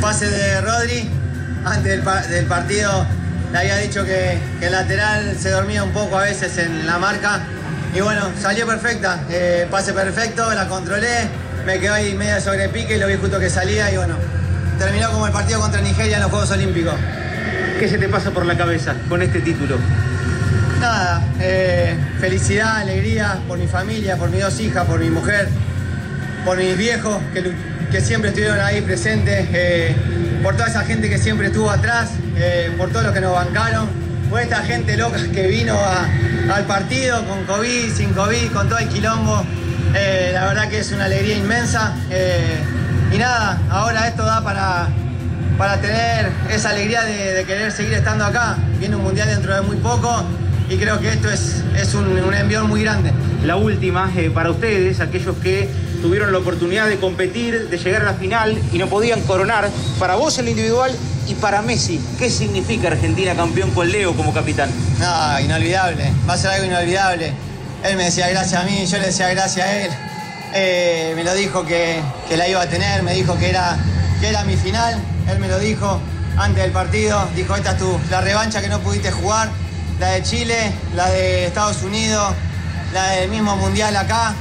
Pase 0.00 0.28
de 0.28 0.60
Rodri, 0.60 1.08
antes 1.64 1.84
del, 1.84 2.00
pa- 2.02 2.22
del 2.22 2.46
partido 2.46 3.06
le 3.52 3.58
había 3.58 3.76
dicho 3.76 4.04
que, 4.04 4.38
que 4.60 4.66
el 4.66 4.72
lateral 4.72 5.36
se 5.40 5.50
dormía 5.50 5.82
un 5.84 5.92
poco 5.92 6.18
a 6.18 6.22
veces 6.22 6.56
en 6.58 6.86
la 6.86 6.98
marca. 6.98 7.40
Y 7.94 8.00
bueno, 8.00 8.22
salió 8.40 8.66
perfecta, 8.66 9.20
eh, 9.30 9.66
pase 9.70 9.92
perfecto, 9.92 10.52
la 10.54 10.68
controlé, 10.68 11.28
me 11.66 11.78
quedó 11.78 11.94
ahí 11.94 12.14
media 12.14 12.40
sobre 12.40 12.68
pique, 12.68 12.98
lo 12.98 13.06
vi 13.06 13.16
justo 13.16 13.38
que 13.38 13.48
salía 13.50 13.92
y 13.92 13.96
bueno, 13.96 14.16
terminó 14.78 15.10
como 15.12 15.26
el 15.26 15.32
partido 15.32 15.60
contra 15.60 15.80
Nigeria 15.80 16.16
en 16.16 16.22
los 16.22 16.30
Juegos 16.30 16.50
Olímpicos. 16.50 16.94
¿Qué 17.78 17.88
se 17.88 17.98
te 17.98 18.08
pasa 18.08 18.30
por 18.30 18.46
la 18.46 18.56
cabeza 18.56 18.94
con 19.08 19.20
este 19.20 19.40
título? 19.40 19.76
Nada, 20.80 21.22
eh, 21.40 21.96
felicidad, 22.20 22.76
alegría 22.76 23.40
por 23.48 23.58
mi 23.58 23.66
familia, 23.66 24.16
por 24.16 24.30
mis 24.30 24.42
dos 24.42 24.60
hijas, 24.60 24.84
por 24.84 25.00
mi 25.00 25.10
mujer, 25.10 25.48
por 26.44 26.56
mis 26.56 26.76
viejos 26.78 27.16
que, 27.32 28.00
siempre 28.00 28.30
estuvieron 28.30 28.60
ahí 28.60 28.80
presentes, 28.80 29.48
eh, 29.52 29.94
por 30.42 30.54
toda 30.56 30.68
esa 30.68 30.84
gente 30.84 31.08
que 31.08 31.18
siempre 31.18 31.48
estuvo 31.48 31.70
atrás, 31.70 32.10
eh, 32.36 32.72
por 32.78 32.90
todos 32.90 33.04
los 33.04 33.12
que 33.12 33.20
nos 33.20 33.32
bancaron, 33.32 33.88
por 34.30 34.40
esta 34.40 34.62
gente 34.62 34.96
loca 34.96 35.18
que 35.32 35.46
vino 35.48 35.76
al 36.52 36.64
partido 36.64 37.24
con 37.26 37.44
COVID, 37.44 37.92
sin 37.92 38.12
COVID, 38.12 38.52
con 38.52 38.68
todo 38.68 38.78
el 38.78 38.88
quilombo. 38.88 39.44
La 40.32 40.46
verdad 40.46 40.68
que 40.68 40.80
es 40.80 40.92
una 40.92 41.04
alegría 41.04 41.36
inmensa. 41.36 41.94
y 43.12 43.18
nada, 43.18 43.60
ahora 43.70 44.08
esto 44.08 44.24
da 44.24 44.42
para, 44.42 44.88
para 45.58 45.80
tener 45.80 46.30
esa 46.50 46.70
alegría 46.70 47.02
de, 47.02 47.32
de 47.34 47.44
querer 47.44 47.72
seguir 47.72 47.94
estando 47.94 48.24
acá. 48.24 48.56
Viene 48.78 48.96
un 48.96 49.02
mundial 49.02 49.28
dentro 49.28 49.54
de 49.54 49.60
muy 49.62 49.76
poco 49.76 50.24
y 50.68 50.76
creo 50.76 50.98
que 51.00 51.10
esto 51.10 51.30
es, 51.30 51.62
es 51.76 51.94
un, 51.94 52.06
un 52.06 52.34
envión 52.34 52.68
muy 52.68 52.82
grande. 52.82 53.12
La 53.44 53.56
última, 53.56 54.10
eh, 54.16 54.30
para 54.30 54.50
ustedes, 54.50 55.00
aquellos 55.00 55.36
que 55.36 55.68
tuvieron 56.00 56.32
la 56.32 56.38
oportunidad 56.38 56.86
de 56.86 56.98
competir, 56.98 57.68
de 57.68 57.78
llegar 57.78 58.02
a 58.02 58.04
la 58.06 58.14
final 58.14 58.58
y 58.72 58.78
no 58.78 58.88
podían 58.88 59.20
coronar, 59.22 59.68
para 59.98 60.14
vos 60.16 60.38
en 60.38 60.46
lo 60.46 60.50
individual 60.50 60.90
y 61.26 61.34
para 61.34 61.62
Messi, 61.62 62.00
¿qué 62.18 62.28
significa 62.30 62.88
Argentina 62.88 63.34
campeón 63.34 63.70
con 63.70 63.90
Leo 63.90 64.14
como 64.14 64.32
capitán? 64.34 64.70
No, 64.98 65.40
inolvidable, 65.40 66.10
va 66.28 66.34
a 66.34 66.36
ser 66.36 66.50
algo 66.50 66.66
inolvidable. 66.66 67.32
Él 67.82 67.96
me 67.96 68.04
decía 68.04 68.28
gracias 68.28 68.62
a 68.62 68.64
mí, 68.64 68.84
yo 68.86 68.98
le 68.98 69.06
decía 69.06 69.28
gracias 69.28 69.66
a 69.66 69.76
él. 69.78 69.90
Eh, 70.54 71.12
me 71.16 71.24
lo 71.24 71.34
dijo 71.34 71.66
que, 71.66 72.00
que 72.28 72.36
la 72.36 72.48
iba 72.48 72.62
a 72.62 72.66
tener, 72.66 73.02
me 73.02 73.12
dijo 73.12 73.36
que 73.38 73.50
era, 73.50 73.76
que 74.20 74.28
era 74.28 74.44
mi 74.44 74.56
final, 74.56 75.02
él 75.28 75.38
me 75.38 75.48
lo 75.48 75.58
dijo 75.58 76.00
antes 76.36 76.62
del 76.62 76.72
partido, 76.72 77.28
dijo 77.36 77.54
esta 77.54 77.72
es 77.72 77.78
tu, 77.78 77.98
la 78.10 78.20
revancha 78.20 78.60
que 78.60 78.68
no 78.68 78.80
pudiste 78.80 79.10
jugar, 79.10 79.48
la 80.00 80.08
de 80.08 80.22
Chile, 80.22 80.72
la 80.94 81.08
de 81.10 81.46
Estados 81.46 81.82
Unidos, 81.82 82.34
la 82.92 83.10
del 83.10 83.30
mismo 83.30 83.56
mundial 83.56 83.96
acá, 83.96 84.34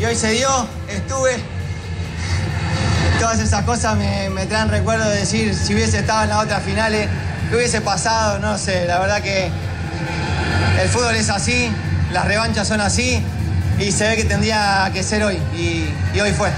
y 0.00 0.04
hoy 0.04 0.14
se 0.14 0.30
dio, 0.30 0.48
estuve, 0.88 1.36
todas 3.20 3.40
esas 3.40 3.64
cosas 3.64 3.96
me, 3.96 4.30
me 4.30 4.46
traen 4.46 4.68
recuerdo 4.68 5.08
de 5.08 5.18
decir 5.18 5.54
si 5.54 5.74
hubiese 5.74 5.98
estado 5.98 6.22
en 6.22 6.28
las 6.30 6.44
otras 6.44 6.62
finales, 6.62 7.08
qué 7.50 7.56
hubiese 7.56 7.80
pasado, 7.80 8.38
no 8.38 8.56
sé, 8.56 8.86
la 8.86 8.98
verdad 9.00 9.20
que 9.20 9.50
el 10.80 10.88
fútbol 10.88 11.14
es 11.16 11.28
así, 11.28 11.70
las 12.12 12.24
revanchas 12.24 12.68
son 12.68 12.80
así 12.80 13.22
y 13.78 13.90
se 13.90 14.08
ve 14.08 14.16
que 14.16 14.24
tendría 14.24 14.90
que 14.92 15.02
ser 15.02 15.24
hoy 15.24 15.38
y, 15.54 15.92
y 16.14 16.20
hoy 16.20 16.32
fue. 16.32 16.50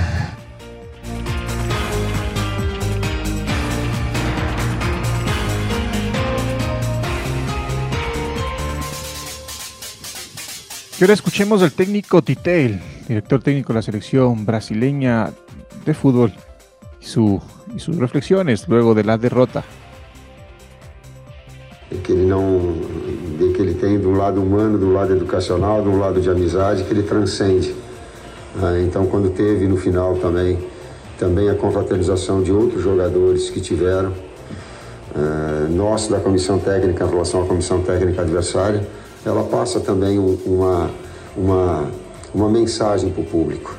Y 11.04 11.06
ahora 11.06 11.12
escuchemos 11.12 11.62
al 11.62 11.70
técnico 11.70 12.22
Titel, 12.22 12.80
director 13.06 13.42
técnico 13.42 13.74
de 13.74 13.78
la 13.80 13.82
selección 13.82 14.46
brasileña 14.46 15.32
de 15.84 15.92
fútbol, 15.92 16.32
y, 16.98 17.04
su, 17.04 17.42
y 17.76 17.78
sus 17.78 17.98
reflexiones 17.98 18.66
luego 18.68 18.94
de 18.94 19.04
la 19.04 19.18
derrota. 19.18 19.64
que 22.02 22.14
não 22.14 22.74
vê 23.38 23.52
que 23.52 23.60
ele 23.60 23.74
tem 23.74 23.98
do 23.98 24.12
lado 24.12 24.40
humano, 24.40 24.78
do 24.78 24.94
lado 24.94 25.12
educacional, 25.12 25.82
do 25.82 25.94
lado 25.98 26.22
de 26.22 26.30
amizade, 26.30 26.84
que 26.84 26.92
ele 26.94 27.02
transcende. 27.02 27.74
Ah, 28.62 28.80
então, 28.80 29.04
quando 29.04 29.28
teve 29.28 29.68
no 29.68 29.76
final 29.76 30.16
também, 30.16 30.58
também 31.18 31.50
a 31.50 31.54
confraternização 31.54 32.42
de 32.42 32.50
outros 32.50 32.82
jogadores 32.82 33.50
que 33.50 33.60
tiveram, 33.60 34.10
ah, 35.14 35.66
nós 35.68 36.08
da 36.08 36.18
comissão 36.18 36.58
técnica 36.58 37.04
em 37.04 37.10
relação 37.10 37.42
à 37.42 37.46
comissão 37.46 37.82
técnica 37.82 38.22
adversária, 38.22 38.82
ela 39.28 39.44
passa 39.44 39.80
também 39.80 40.18
um- 40.18 40.38
uma, 40.46 40.90
uma, 41.36 41.90
uma 42.34 42.48
mensagem 42.48 43.10
para 43.10 43.22
o 43.22 43.26
público. 43.26 43.74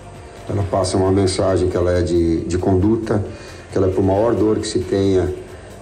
Ela 0.50 0.64
passa 0.64 0.98
uma 0.98 1.12
mensagem 1.12 1.70
que 1.70 1.78
ela 1.78 1.92
é 1.92 2.02
de, 2.02 2.42
de 2.42 2.58
conduta, 2.58 3.24
que 3.72 3.78
ela 3.78 3.88
é 3.88 3.92
por 3.92 4.04
maior 4.04 4.34
dor 4.36 4.58
que 4.58 4.68
se 4.68 4.80
tenha, 4.80 5.34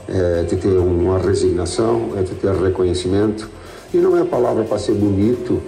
é 0.08 0.44
de 0.44 0.56
ter 0.56 0.78
uma 0.78 1.18
resignação, 1.20 2.12
é 2.18 2.22
de 2.22 2.32
ter 2.36 2.54
reconhecimento. 2.54 3.50
E 3.94 3.98
não 3.98 4.18
é 4.18 4.24
palavra 4.24 4.64
para 4.64 4.78
ser 4.80 4.94
bonito 4.94 5.62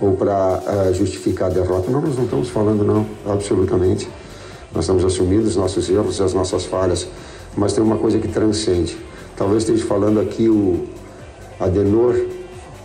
ou 0.00 0.12
para 0.12 0.62
eh, 0.66 0.92
justificar 0.92 1.50
a 1.50 1.52
derrota. 1.54 1.90
Não, 1.90 2.00
nós 2.00 2.16
não 2.16 2.24
estamos 2.24 2.48
falando, 2.48 2.84
não, 2.84 3.06
absolutamente. 3.26 4.08
Nós 4.74 4.84
estamos 4.84 5.04
assumindo 5.04 5.46
os 5.48 5.56
nossos 5.56 5.88
erros, 5.88 6.20
as 6.20 6.34
nossas 6.34 6.64
falhas, 6.66 7.08
mas 7.56 7.72
tem 7.72 7.82
uma 7.82 7.96
coisa 7.96 8.18
que 8.18 8.28
transcende. 8.28 8.96
Talvez 9.36 9.62
esteja 9.62 9.84
falando 9.86 10.20
aqui 10.20 10.48
o 10.48 10.84
Adenor, 11.58 12.14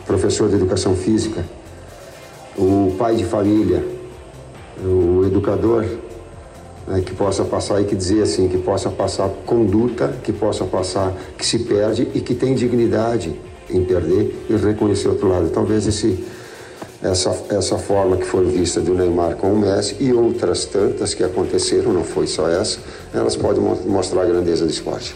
professor 0.05 0.49
de 0.49 0.55
educação 0.55 0.95
física, 0.95 1.43
o 2.57 2.95
pai 2.97 3.15
de 3.15 3.23
família, 3.25 3.83
o 4.83 5.23
educador, 5.25 5.85
né, 6.87 7.01
que 7.05 7.13
possa 7.13 7.43
passar 7.43 7.81
e 7.81 7.85
que 7.85 7.95
dizer 7.95 8.23
assim, 8.23 8.47
que 8.47 8.57
possa 8.57 8.89
passar 8.89 9.29
conduta, 9.45 10.15
que 10.23 10.33
possa 10.33 10.65
passar 10.65 11.13
que 11.37 11.45
se 11.45 11.59
perde 11.59 12.07
e 12.13 12.19
que 12.19 12.33
tem 12.33 12.55
dignidade 12.55 13.39
em 13.69 13.83
perder 13.83 14.45
e 14.49 14.55
reconhecer 14.55 15.07
o 15.07 15.11
outro 15.11 15.29
lado. 15.29 15.49
Talvez 15.49 15.87
esse, 15.87 16.25
essa, 17.01 17.35
essa 17.49 17.77
forma 17.77 18.17
que 18.17 18.25
foi 18.25 18.45
vista 18.45 18.81
do 18.81 18.93
Neymar 18.93 19.35
com 19.35 19.53
o 19.53 19.57
Messi 19.57 19.95
e 19.99 20.11
outras 20.11 20.65
tantas 20.65 21.13
que 21.13 21.23
aconteceram, 21.23 21.93
não 21.93 22.03
foi 22.03 22.27
só 22.27 22.49
essa, 22.49 22.79
elas 23.13 23.35
podem 23.35 23.61
mo- 23.61 23.79
mostrar 23.85 24.23
a 24.23 24.25
grandeza 24.25 24.65
do 24.65 24.71
esporte. 24.71 25.15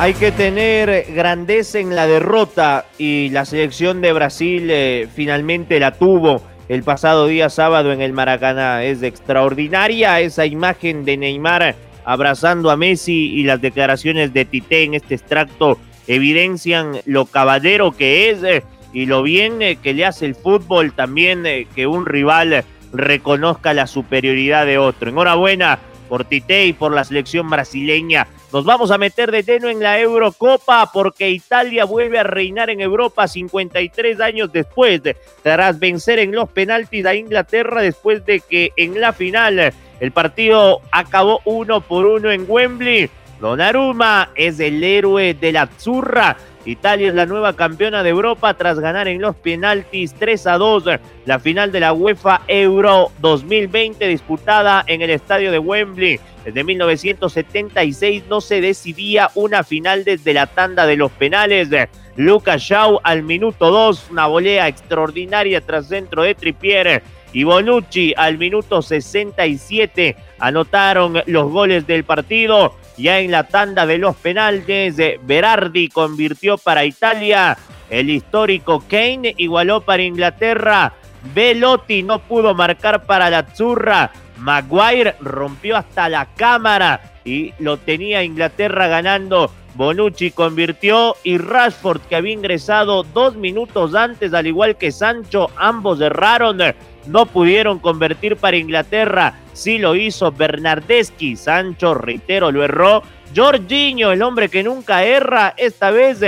Hay 0.00 0.14
que 0.14 0.30
tener 0.30 1.06
grandeza 1.12 1.80
en 1.80 1.96
la 1.96 2.06
derrota 2.06 2.86
y 2.98 3.30
la 3.30 3.44
selección 3.44 4.00
de 4.00 4.12
Brasil 4.12 4.68
eh, 4.70 5.08
finalmente 5.12 5.80
la 5.80 5.90
tuvo 5.90 6.40
el 6.68 6.84
pasado 6.84 7.26
día 7.26 7.50
sábado 7.50 7.92
en 7.92 8.00
el 8.00 8.12
Maracaná. 8.12 8.84
Es 8.84 9.02
extraordinaria 9.02 10.20
esa 10.20 10.46
imagen 10.46 11.04
de 11.04 11.16
Neymar 11.16 11.74
abrazando 12.04 12.70
a 12.70 12.76
Messi 12.76 13.32
y 13.34 13.42
las 13.42 13.60
declaraciones 13.60 14.32
de 14.32 14.44
Tite 14.44 14.84
en 14.84 14.94
este 14.94 15.16
extracto 15.16 15.78
evidencian 16.06 16.98
lo 17.04 17.26
caballero 17.26 17.90
que 17.90 18.30
es 18.30 18.44
eh, 18.44 18.62
y 18.92 19.06
lo 19.06 19.24
bien 19.24 19.60
eh, 19.62 19.78
que 19.82 19.94
le 19.94 20.06
hace 20.06 20.26
el 20.26 20.36
fútbol 20.36 20.92
también 20.92 21.42
que 21.74 21.88
un 21.88 22.06
rival 22.06 22.64
reconozca 22.92 23.74
la 23.74 23.88
superioridad 23.88 24.64
de 24.64 24.78
otro. 24.78 25.10
Enhorabuena 25.10 25.80
por 26.08 26.24
Tite 26.24 26.66
y 26.66 26.72
por 26.72 26.92
la 26.92 27.04
selección 27.04 27.48
brasileña. 27.48 28.26
Nos 28.52 28.64
vamos 28.64 28.90
a 28.90 28.98
meter 28.98 29.30
de 29.30 29.42
lleno 29.42 29.68
en 29.68 29.80
la 29.80 30.00
Eurocopa 30.00 30.90
porque 30.92 31.30
Italia 31.30 31.84
vuelve 31.84 32.18
a 32.18 32.22
reinar 32.22 32.70
en 32.70 32.80
Europa 32.80 33.28
53 33.28 34.20
años 34.20 34.50
después, 34.50 35.02
tras 35.42 35.78
vencer 35.78 36.18
en 36.18 36.32
los 36.32 36.48
penaltis 36.48 37.04
a 37.04 37.14
Inglaterra 37.14 37.82
después 37.82 38.24
de 38.24 38.40
que 38.40 38.72
en 38.76 39.00
la 39.00 39.12
final 39.12 39.72
el 40.00 40.12
partido 40.12 40.80
acabó 40.90 41.40
uno 41.44 41.80
por 41.80 42.06
uno 42.06 42.30
en 42.30 42.44
Wembley. 42.48 43.10
Donnarumma 43.40 44.30
es 44.34 44.58
el 44.58 44.82
héroe 44.82 45.34
de 45.34 45.52
la 45.52 45.62
Azzurra. 45.62 46.36
Italia 46.64 47.08
es 47.08 47.14
la 47.14 47.24
nueva 47.24 47.54
campeona 47.54 48.02
de 48.02 48.10
Europa 48.10 48.52
tras 48.54 48.80
ganar 48.80 49.08
en 49.08 49.22
los 49.22 49.36
penaltis 49.36 50.12
3 50.14 50.46
a 50.48 50.58
2 50.58 50.84
la 51.24 51.38
final 51.38 51.72
de 51.72 51.80
la 51.80 51.92
UEFA 51.92 52.42
Euro 52.48 53.10
2020 53.20 54.06
disputada 54.06 54.84
en 54.86 55.00
el 55.00 55.10
estadio 55.10 55.52
de 55.52 55.58
Wembley. 55.60 56.20
Desde 56.44 56.64
1976 56.64 58.24
no 58.28 58.40
se 58.40 58.60
decidía 58.60 59.30
una 59.34 59.62
final 59.62 60.04
desde 60.04 60.34
la 60.34 60.46
tanda 60.46 60.84
de 60.86 60.96
los 60.96 61.12
penales. 61.12 61.68
Lucas 62.16 62.60
Shaw 62.60 62.98
al 63.04 63.22
minuto 63.22 63.70
2, 63.70 64.08
una 64.10 64.26
volea 64.26 64.66
extraordinaria 64.66 65.60
tras 65.60 65.86
centro 65.86 66.22
de 66.22 66.34
Trippier 66.34 67.02
y 67.32 67.44
Bonucci 67.44 68.14
al 68.16 68.38
minuto 68.38 68.82
67 68.82 70.16
anotaron 70.38 71.22
los 71.26 71.50
goles 71.50 71.86
del 71.86 72.04
partido. 72.04 72.74
Ya 72.98 73.20
en 73.20 73.30
la 73.30 73.44
tanda 73.44 73.86
de 73.86 73.96
los 73.96 74.16
penaltes, 74.16 74.98
eh, 74.98 75.20
Berardi 75.22 75.88
convirtió 75.88 76.58
para 76.58 76.84
Italia. 76.84 77.56
El 77.88 78.10
histórico 78.10 78.82
Kane 78.88 79.34
igualó 79.36 79.80
para 79.82 80.02
Inglaterra. 80.02 80.92
Velotti 81.32 82.02
no 82.02 82.18
pudo 82.18 82.54
marcar 82.54 83.04
para 83.04 83.30
la 83.30 83.46
Zurra. 83.54 84.10
Maguire 84.38 85.14
rompió 85.20 85.76
hasta 85.76 86.08
la 86.08 86.26
cámara 86.34 87.00
y 87.24 87.54
lo 87.60 87.76
tenía 87.76 88.24
Inglaterra 88.24 88.88
ganando. 88.88 89.52
Bonucci 89.74 90.30
convirtió 90.32 91.16
y 91.22 91.38
Rashford, 91.38 92.00
que 92.02 92.16
había 92.16 92.32
ingresado 92.32 93.04
dos 93.04 93.36
minutos 93.36 93.94
antes, 93.94 94.34
al 94.34 94.46
igual 94.46 94.76
que 94.76 94.90
Sancho, 94.90 95.50
ambos 95.56 96.00
erraron. 96.00 96.58
No 97.06 97.26
pudieron 97.26 97.78
convertir 97.78 98.36
para 98.36 98.56
Inglaterra. 98.56 99.34
Sí 99.52 99.78
lo 99.78 99.94
hizo 99.94 100.32
Bernardeschi. 100.32 101.36
Sancho, 101.36 101.94
reitero, 101.94 102.50
lo 102.50 102.64
erró. 102.64 103.02
Jorginho, 103.34 104.12
el 104.12 104.22
hombre 104.22 104.48
que 104.48 104.62
nunca 104.62 105.04
erra, 105.04 105.54
esta 105.56 105.90
vez 105.90 106.20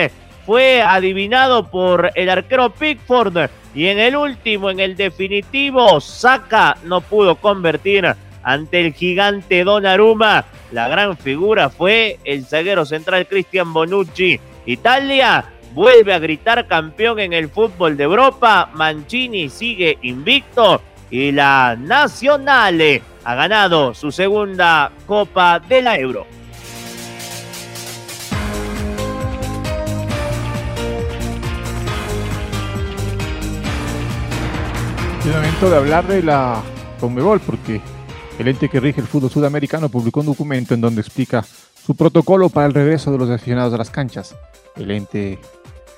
fue 0.47 0.83
adivinado 0.83 1.71
por 1.71 2.11
el 2.15 2.29
arquero 2.29 2.71
Pickford. 2.71 3.51
Y 3.75 3.87
en 3.87 3.99
el 3.99 4.17
último, 4.17 4.71
en 4.71 4.81
el 4.81 4.97
definitivo, 4.97 6.01
Saka 6.01 6.77
no 6.85 7.01
pudo 7.01 7.37
convertir 7.37 8.15
ante 8.43 8.81
el 8.81 8.93
gigante 8.93 9.65
Donnarumma. 9.65 10.45
La 10.73 10.89
gran 10.89 11.17
figura 11.17 11.69
fue 11.71 12.19
el 12.25 12.45
zaguero 12.45 12.85
central 12.85 13.27
Cristian 13.27 13.73
Bonucci. 13.73 14.41
Italia 14.67 15.45
vuelve 15.73 16.15
a 16.15 16.19
gritar 16.19 16.67
campeón 16.67 17.19
en 17.21 17.33
el 17.33 17.49
fútbol 17.49 17.97
de 17.97 18.05
Europa. 18.05 18.71
Mancini 18.75 19.49
sigue 19.49 19.99
invicto 20.03 20.83
y 21.11 21.33
la 21.33 21.77
Nazionale 21.79 23.03
ha 23.25 23.35
ganado 23.35 23.95
su 23.95 24.13
segunda 24.13 24.93
Copa 25.07 25.59
de 25.61 25.83
la 25.83 25.99
Euro. 25.99 26.27
Es 35.21 35.37
momento 35.37 35.71
de 35.71 35.77
hablar 35.77 36.07
de 36.09 36.23
la 36.23 36.63
Conmebol 36.99 37.41
porque 37.41 37.81
el 38.41 38.49
ente 38.49 38.71
que 38.71 38.81
rige 38.81 39.03
el 39.03 39.07
fútbol 39.07 39.31
sudamericano 39.31 39.91
publicó 39.91 40.21
un 40.21 40.27
documento 40.27 40.73
en 40.73 40.81
donde 40.81 41.03
explica 41.03 41.45
su 41.85 41.95
protocolo 41.95 42.49
para 42.49 42.67
el 42.67 42.73
regreso 42.73 43.13
de 43.13 43.19
los 43.19 43.29
aficionados 43.29 43.75
a 43.75 43.77
las 43.77 43.91
canchas. 43.91 44.35
El 44.77 44.91
ente, 44.91 45.39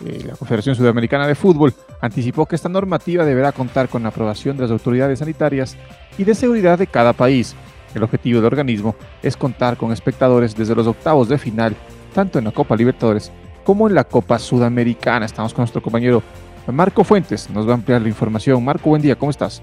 la 0.00 0.34
Confederación 0.34 0.74
Sudamericana 0.74 1.28
de 1.28 1.36
Fútbol, 1.36 1.72
anticipó 2.00 2.46
que 2.46 2.56
esta 2.56 2.68
normativa 2.68 3.24
deberá 3.24 3.52
contar 3.52 3.88
con 3.88 4.02
la 4.02 4.08
aprobación 4.08 4.56
de 4.56 4.64
las 4.64 4.72
autoridades 4.72 5.20
sanitarias 5.20 5.76
y 6.18 6.24
de 6.24 6.34
seguridad 6.34 6.80
de 6.80 6.88
cada 6.88 7.12
país. 7.12 7.54
El 7.94 8.02
objetivo 8.02 8.38
del 8.38 8.46
organismo 8.46 8.96
es 9.22 9.36
contar 9.36 9.76
con 9.76 9.92
espectadores 9.92 10.56
desde 10.56 10.74
los 10.74 10.88
octavos 10.88 11.28
de 11.28 11.38
final, 11.38 11.76
tanto 12.12 12.40
en 12.40 12.46
la 12.46 12.50
Copa 12.50 12.74
Libertadores 12.74 13.30
como 13.62 13.86
en 13.86 13.94
la 13.94 14.02
Copa 14.02 14.40
Sudamericana. 14.40 15.26
Estamos 15.26 15.54
con 15.54 15.62
nuestro 15.62 15.80
compañero 15.80 16.24
Marco 16.66 17.04
Fuentes, 17.04 17.48
nos 17.50 17.68
va 17.68 17.70
a 17.70 17.74
ampliar 17.74 18.02
la 18.02 18.08
información. 18.08 18.64
Marco, 18.64 18.90
buen 18.90 19.02
día, 19.02 19.14
¿cómo 19.14 19.30
estás? 19.30 19.62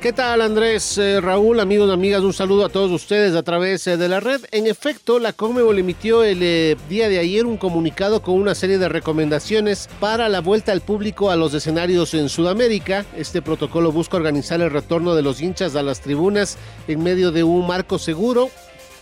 ¿Qué 0.00 0.14
tal 0.14 0.40
Andrés, 0.40 0.96
eh, 0.96 1.20
Raúl, 1.20 1.60
amigos 1.60 1.90
amigas? 1.90 2.22
Un 2.22 2.32
saludo 2.32 2.64
a 2.64 2.70
todos 2.70 2.90
ustedes 2.90 3.34
a 3.34 3.42
través 3.42 3.86
eh, 3.86 3.98
de 3.98 4.08
la 4.08 4.18
red. 4.18 4.40
En 4.50 4.66
efecto, 4.66 5.18
la 5.18 5.34
Conmebol 5.34 5.78
emitió 5.78 6.24
el 6.24 6.38
eh, 6.42 6.78
día 6.88 7.10
de 7.10 7.18
ayer 7.18 7.44
un 7.44 7.58
comunicado 7.58 8.22
con 8.22 8.36
una 8.36 8.54
serie 8.54 8.78
de 8.78 8.88
recomendaciones 8.88 9.90
para 10.00 10.30
la 10.30 10.40
vuelta 10.40 10.72
al 10.72 10.80
público 10.80 11.30
a 11.30 11.36
los 11.36 11.52
escenarios 11.52 12.14
en 12.14 12.30
Sudamérica. 12.30 13.04
Este 13.14 13.42
protocolo 13.42 13.92
busca 13.92 14.16
organizar 14.16 14.62
el 14.62 14.70
retorno 14.70 15.14
de 15.14 15.20
los 15.20 15.42
hinchas 15.42 15.76
a 15.76 15.82
las 15.82 16.00
tribunas 16.00 16.56
en 16.88 17.02
medio 17.02 17.30
de 17.30 17.44
un 17.44 17.66
marco 17.66 17.98
seguro, 17.98 18.48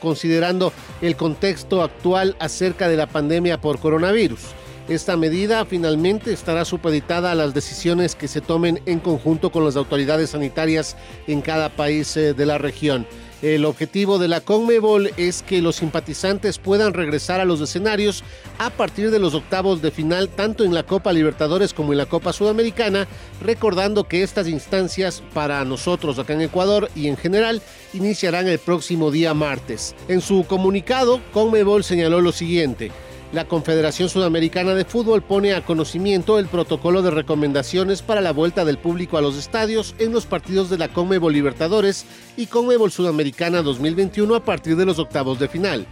considerando 0.00 0.72
el 1.00 1.14
contexto 1.14 1.84
actual 1.84 2.34
acerca 2.40 2.88
de 2.88 2.96
la 2.96 3.06
pandemia 3.06 3.60
por 3.60 3.78
coronavirus. 3.78 4.40
Esta 4.88 5.18
medida 5.18 5.66
finalmente 5.66 6.32
estará 6.32 6.64
supeditada 6.64 7.30
a 7.30 7.34
las 7.34 7.52
decisiones 7.52 8.14
que 8.14 8.26
se 8.26 8.40
tomen 8.40 8.80
en 8.86 9.00
conjunto 9.00 9.52
con 9.52 9.62
las 9.62 9.76
autoridades 9.76 10.30
sanitarias 10.30 10.96
en 11.26 11.42
cada 11.42 11.68
país 11.68 12.16
eh, 12.16 12.32
de 12.32 12.46
la 12.46 12.56
región. 12.56 13.06
El 13.42 13.66
objetivo 13.66 14.18
de 14.18 14.28
la 14.28 14.40
Conmebol 14.40 15.10
es 15.18 15.42
que 15.42 15.60
los 15.60 15.76
simpatizantes 15.76 16.58
puedan 16.58 16.94
regresar 16.94 17.38
a 17.38 17.44
los 17.44 17.60
escenarios 17.60 18.24
a 18.58 18.70
partir 18.70 19.10
de 19.10 19.18
los 19.18 19.34
octavos 19.34 19.82
de 19.82 19.90
final, 19.90 20.30
tanto 20.30 20.64
en 20.64 20.72
la 20.72 20.84
Copa 20.84 21.12
Libertadores 21.12 21.74
como 21.74 21.92
en 21.92 21.98
la 21.98 22.06
Copa 22.06 22.32
Sudamericana, 22.32 23.06
recordando 23.42 24.04
que 24.04 24.22
estas 24.22 24.48
instancias 24.48 25.22
para 25.34 25.62
nosotros 25.66 26.18
acá 26.18 26.32
en 26.32 26.40
Ecuador 26.40 26.90
y 26.96 27.08
en 27.08 27.18
general 27.18 27.60
iniciarán 27.92 28.48
el 28.48 28.58
próximo 28.58 29.10
día 29.10 29.34
martes. 29.34 29.94
En 30.08 30.22
su 30.22 30.46
comunicado, 30.48 31.20
Conmebol 31.34 31.84
señaló 31.84 32.22
lo 32.22 32.32
siguiente. 32.32 32.90
La 33.30 33.44
Confederación 33.44 34.08
Sudamericana 34.08 34.74
de 34.74 34.86
Fútbol 34.86 35.20
pone 35.20 35.52
a 35.52 35.62
conocimiento 35.62 36.38
el 36.38 36.46
protocolo 36.46 37.02
de 37.02 37.10
recomendaciones 37.10 38.00
para 38.00 38.22
la 38.22 38.32
vuelta 38.32 38.64
del 38.64 38.78
público 38.78 39.18
a 39.18 39.20
los 39.20 39.36
estadios 39.36 39.94
en 39.98 40.12
los 40.12 40.24
partidos 40.24 40.70
de 40.70 40.78
la 40.78 40.88
Conmebol 40.88 41.34
Libertadores 41.34 42.06
y 42.38 42.46
Conmebol 42.46 42.90
Sudamericana 42.90 43.60
2021 43.60 44.34
a 44.34 44.44
partir 44.44 44.76
de 44.76 44.86
los 44.86 44.98
octavos 44.98 45.38
de 45.38 45.48
final. 45.48 45.86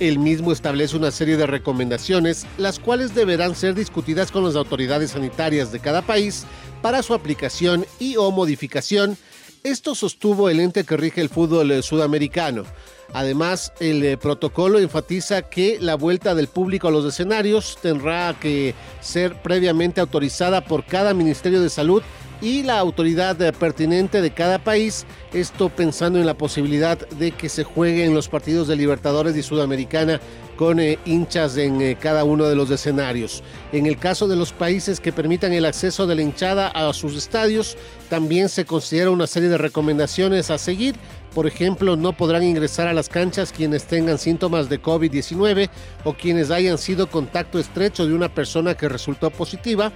El 0.00 0.18
mismo 0.18 0.50
establece 0.50 0.96
una 0.96 1.12
serie 1.12 1.36
de 1.36 1.46
recomendaciones, 1.46 2.46
las 2.58 2.80
cuales 2.80 3.14
deberán 3.14 3.54
ser 3.54 3.76
discutidas 3.76 4.32
con 4.32 4.42
las 4.42 4.56
autoridades 4.56 5.12
sanitarias 5.12 5.70
de 5.70 5.78
cada 5.78 6.02
país 6.02 6.44
para 6.82 7.04
su 7.04 7.14
aplicación 7.14 7.86
y 8.00 8.16
o 8.16 8.32
modificación. 8.32 9.16
Esto 9.64 9.94
sostuvo 9.94 10.48
el 10.48 10.58
ente 10.58 10.82
que 10.82 10.96
rige 10.96 11.20
el 11.20 11.28
fútbol 11.28 11.84
sudamericano. 11.84 12.64
Además, 13.12 13.72
el 13.78 14.02
eh, 14.04 14.16
protocolo 14.16 14.80
enfatiza 14.80 15.42
que 15.42 15.78
la 15.80 15.94
vuelta 15.94 16.34
del 16.34 16.48
público 16.48 16.88
a 16.88 16.90
los 16.90 17.04
escenarios 17.04 17.78
tendrá 17.80 18.34
que 18.40 18.74
ser 19.00 19.40
previamente 19.40 20.00
autorizada 20.00 20.64
por 20.64 20.84
cada 20.84 21.14
Ministerio 21.14 21.60
de 21.60 21.70
Salud 21.70 22.02
y 22.40 22.64
la 22.64 22.80
autoridad 22.80 23.40
eh, 23.40 23.52
pertinente 23.52 24.20
de 24.20 24.32
cada 24.32 24.58
país, 24.58 25.06
esto 25.32 25.68
pensando 25.68 26.18
en 26.18 26.26
la 26.26 26.34
posibilidad 26.34 26.98
de 27.10 27.30
que 27.30 27.48
se 27.48 27.62
jueguen 27.62 28.14
los 28.14 28.28
partidos 28.28 28.66
de 28.66 28.74
Libertadores 28.74 29.36
y 29.36 29.44
Sudamericana 29.44 30.20
con 30.62 30.78
eh, 30.78 30.96
hinchas 31.04 31.56
en 31.56 31.96
cada 31.96 32.22
uno 32.22 32.46
de 32.46 32.54
los 32.54 32.70
escenarios. 32.70 33.42
En 33.72 33.84
el 33.84 33.98
caso 33.98 34.28
de 34.28 34.36
los 34.36 34.52
países 34.52 35.00
que 35.00 35.12
permitan 35.12 35.52
el 35.52 35.64
acceso 35.64 36.06
de 36.06 36.14
la 36.14 36.22
hinchada 36.22 36.68
a 36.68 36.92
sus 36.92 37.16
estadios, 37.16 37.76
también 38.08 38.48
se 38.48 38.64
considera 38.64 39.10
una 39.10 39.26
serie 39.26 39.48
de 39.48 39.58
recomendaciones 39.58 40.52
a 40.52 40.58
seguir 40.58 40.94
por 41.34 41.46
ejemplo, 41.46 41.96
no 41.96 42.12
podrán 42.12 42.44
ingresar 42.44 42.86
a 42.86 42.92
las 42.92 43.08
canchas 43.08 43.52
quienes 43.52 43.84
tengan 43.84 44.18
síntomas 44.18 44.68
de 44.68 44.80
COVID-19 44.80 45.70
o 46.04 46.12
quienes 46.12 46.50
hayan 46.50 46.76
sido 46.76 47.08
contacto 47.08 47.58
estrecho 47.58 48.06
de 48.06 48.14
una 48.14 48.28
persona 48.28 48.76
que 48.76 48.88
resultó 48.88 49.30
positiva. 49.30 49.92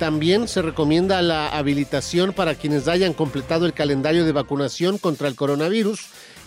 También 0.00 0.48
se 0.48 0.62
recomienda 0.62 1.20
la 1.20 1.50
habilitación 1.50 2.32
para 2.32 2.54
quienes 2.54 2.88
hayan 2.88 3.12
completado 3.12 3.66
el 3.66 3.74
calendario 3.74 4.24
de 4.24 4.32
vacunación 4.32 4.96
contra 4.96 5.28
el 5.28 5.36
coronavirus 5.36 6.00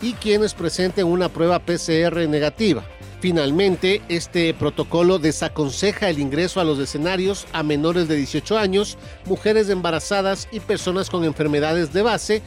y 0.03 0.13
quienes 0.13 0.53
presenten 0.53 1.07
una 1.07 1.29
prueba 1.29 1.59
PCR 1.59 2.27
negativa. 2.27 2.83
Finalmente, 3.21 4.01
este 4.09 4.53
protocolo 4.53 5.17
desaconseja 5.17 6.09
el 6.09 6.19
ingreso 6.19 6.59
a 6.59 6.65
los 6.65 6.77
escenarios 6.77 7.47
a 7.53 7.63
menores 7.63 8.09
de 8.09 8.17
18 8.17 8.57
años, 8.57 8.97
mujeres 9.25 9.69
embarazadas 9.69 10.49
y 10.51 10.59
personas 10.59 11.09
con 11.09 11.23
enfermedades 11.23 11.93
de 11.93 12.01
base 12.01 12.41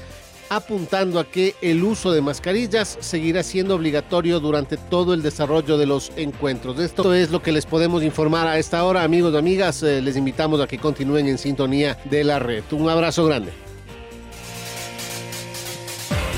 apuntando 0.49 1.19
a 1.19 1.25
que 1.25 1.55
el 1.61 1.83
uso 1.83 2.12
de 2.12 2.21
mascarillas 2.21 2.99
seguirá 3.01 3.42
siendo 3.42 3.75
obligatorio 3.75 4.38
durante 4.38 4.77
todo 4.77 5.14
el 5.14 5.23
desarrollo 5.23 5.77
de 5.77 5.87
los 5.87 6.12
encuentros. 6.16 6.79
Esto 6.79 7.14
es 7.14 7.31
lo 7.31 7.42
que 7.42 7.53
les 7.53 7.66
podemos 7.66 8.03
informar 8.03 8.47
a 8.47 8.59
esta 8.59 8.85
hora, 8.85 9.03
amigos 9.03 9.35
y 9.35 9.38
amigas. 9.38 9.83
Eh, 9.83 10.01
les 10.03 10.16
invitamos 10.16 10.61
a 10.61 10.66
que 10.66 10.79
continúen 10.79 11.27
en 11.27 11.38
sintonía 11.38 11.99
de 12.05 12.23
la 12.23 12.38
red. 12.38 12.62
Un 12.71 12.88
abrazo 12.88 13.25
grande. 13.25 13.65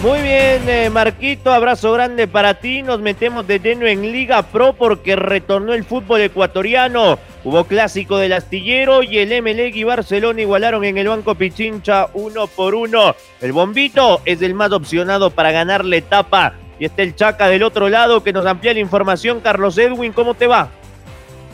Muy 0.02 0.22
bien, 0.22 0.68
eh, 0.68 0.90
Marquito, 0.90 1.52
abrazo 1.52 1.90
grande 1.90 2.28
para 2.28 2.54
ti. 2.60 2.82
Nos 2.82 3.00
metemos 3.00 3.44
de 3.48 3.58
lleno 3.58 3.84
en 3.84 4.12
Liga 4.12 4.42
Pro 4.42 4.72
porque 4.72 5.16
retornó 5.16 5.74
el 5.74 5.84
fútbol 5.84 6.20
ecuatoriano. 6.20 7.18
Hubo 7.42 7.64
clásico 7.64 8.16
del 8.16 8.32
astillero 8.32 9.02
y 9.02 9.18
el 9.18 9.42
MLEG 9.42 9.74
y 9.74 9.82
Barcelona 9.82 10.40
igualaron 10.40 10.84
en 10.84 10.98
el 10.98 11.08
Banco 11.08 11.34
Pichincha 11.34 12.10
uno 12.14 12.46
por 12.46 12.76
uno. 12.76 13.16
El 13.40 13.52
bombito 13.52 14.20
es 14.24 14.40
el 14.40 14.54
más 14.54 14.70
opcionado 14.70 15.30
para 15.30 15.50
ganar 15.50 15.84
la 15.84 15.96
etapa. 15.96 16.54
Y 16.78 16.84
está 16.84 17.02
el 17.02 17.16
Chaca 17.16 17.48
del 17.48 17.64
otro 17.64 17.88
lado 17.88 18.22
que 18.22 18.32
nos 18.32 18.46
amplía 18.46 18.74
la 18.74 18.80
información. 18.80 19.40
Carlos 19.40 19.76
Edwin, 19.78 20.12
¿cómo 20.12 20.34
te 20.34 20.46
va? 20.46 20.70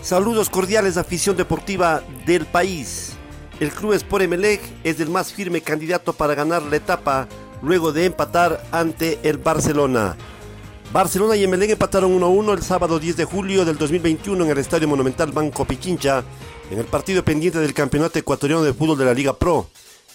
Saludos 0.02 0.50
cordiales, 0.50 0.98
afición 0.98 1.34
deportiva 1.34 2.02
del 2.26 2.44
país. 2.44 3.16
El 3.58 3.70
club 3.70 3.94
Sport 3.94 4.24
Emelec 4.24 4.60
es 4.82 5.00
el 5.00 5.08
más 5.08 5.32
firme 5.32 5.62
candidato 5.62 6.12
para 6.12 6.34
ganar 6.34 6.62
la 6.62 6.76
etapa 6.76 7.26
luego 7.64 7.92
de 7.92 8.06
empatar 8.06 8.62
ante 8.70 9.18
el 9.22 9.38
Barcelona. 9.38 10.16
Barcelona 10.92 11.34
y 11.34 11.44
Emelec 11.44 11.70
empataron 11.70 12.20
1-1 12.20 12.52
el 12.52 12.62
sábado 12.62 12.98
10 13.00 13.16
de 13.16 13.24
julio 13.24 13.64
del 13.64 13.76
2021 13.78 14.44
en 14.44 14.50
el 14.50 14.58
Estadio 14.58 14.86
Monumental 14.86 15.32
Banco 15.32 15.64
Pichincha, 15.64 16.22
en 16.70 16.78
el 16.78 16.84
partido 16.84 17.24
pendiente 17.24 17.58
del 17.58 17.74
Campeonato 17.74 18.18
Ecuatoriano 18.18 18.62
de 18.62 18.72
Fútbol 18.72 18.98
de 18.98 19.04
la 19.04 19.14
Liga 19.14 19.36
Pro. 19.36 19.68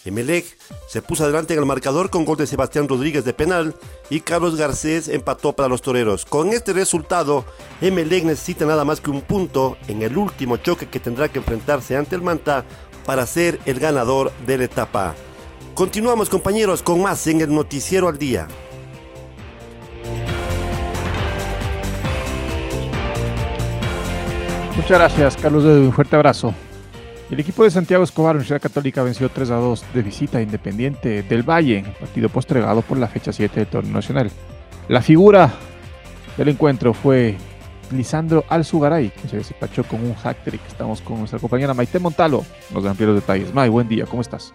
Emelec 0.06 0.46
se 0.88 1.02
puso 1.02 1.24
adelante 1.24 1.54
en 1.54 1.60
el 1.60 1.66
marcador 1.66 2.10
con 2.10 2.24
gol 2.24 2.38
de 2.38 2.48
Sebastián 2.48 2.88
Rodríguez 2.88 3.26
de 3.26 3.34
penal 3.34 3.76
y 4.10 4.22
Carlos 4.22 4.56
Garcés 4.56 5.10
empató 5.10 5.54
para 5.54 5.68
los 5.68 5.82
toreros. 5.82 6.26
Con 6.26 6.54
este 6.54 6.72
resultado, 6.72 7.44
Emelec 7.82 8.24
necesita 8.24 8.66
nada 8.66 8.86
más 8.86 9.02
que 9.02 9.10
un 9.10 9.22
punto 9.22 9.78
en 9.88 10.02
el 10.02 10.18
último 10.18 10.58
choque 10.58 10.88
que 10.88 11.02
tendrá 11.02 11.28
que 11.28 11.40
enfrentarse 11.40 11.98
ante 11.98 12.16
el 12.16 12.22
Manta 12.22 12.64
para 13.06 13.26
ser 13.26 13.60
el 13.66 13.80
ganador 13.80 14.32
de 14.46 14.58
la 14.58 14.64
etapa. 14.64 15.16
Continuamos 15.80 16.30
compañeros 16.30 16.84
con 16.84 17.02
más 17.02 17.26
en 17.28 17.39
el 17.39 17.56
Noticiero 17.56 18.10
al 18.10 18.18
Día. 18.18 18.50
Muchas 24.76 24.89
gracias, 24.89 25.38
Carlos 25.38 25.63
de 25.63 25.80
Un 25.80 25.94
fuerte 25.94 26.18
abrazo. 26.18 26.54
El 27.32 27.39
equipo 27.39 27.63
de 27.63 27.72
Santiago 27.72 28.04
Escobar, 28.04 28.36
Universidad 28.36 28.60
Católica, 28.60 29.04
venció 29.04 29.30
3 29.30 29.52
a 29.52 29.56
2 29.56 29.86
de 29.94 30.02
visita 30.02 30.42
Independiente 30.42 31.24
del 31.24 31.50
Valle, 31.50 31.86
partido 31.98 32.28
postregado 32.28 32.82
por 32.82 32.98
la 32.98 33.08
fecha 33.08 33.32
7 33.32 33.62
del 33.62 33.68
torneo 33.68 33.94
nacional. 33.94 34.30
La 34.89 35.02
figura 35.02 35.50
del 36.36 36.50
encuentro 36.50 36.94
fue 36.94 37.38
Lisandro 37.92 38.44
Alzugaray, 38.50 39.12
que 39.12 39.30
se 39.30 39.38
despachó 39.38 39.86
con 39.86 40.04
un 40.04 40.13
hack 40.15 40.44
trick. 40.44 40.60
Estamos 40.68 41.00
con 41.00 41.20
nuestra 41.20 41.39
compañera 41.39 41.74
Maite 41.74 42.00
Montalo, 42.00 42.44
nos 42.74 42.84
dan 42.84 42.98
los 43.00 43.15
detalles. 43.15 43.54
May, 43.54 43.70
buen 43.70 43.88
día, 43.88 44.06
¿cómo 44.06 44.22
estás? 44.22 44.54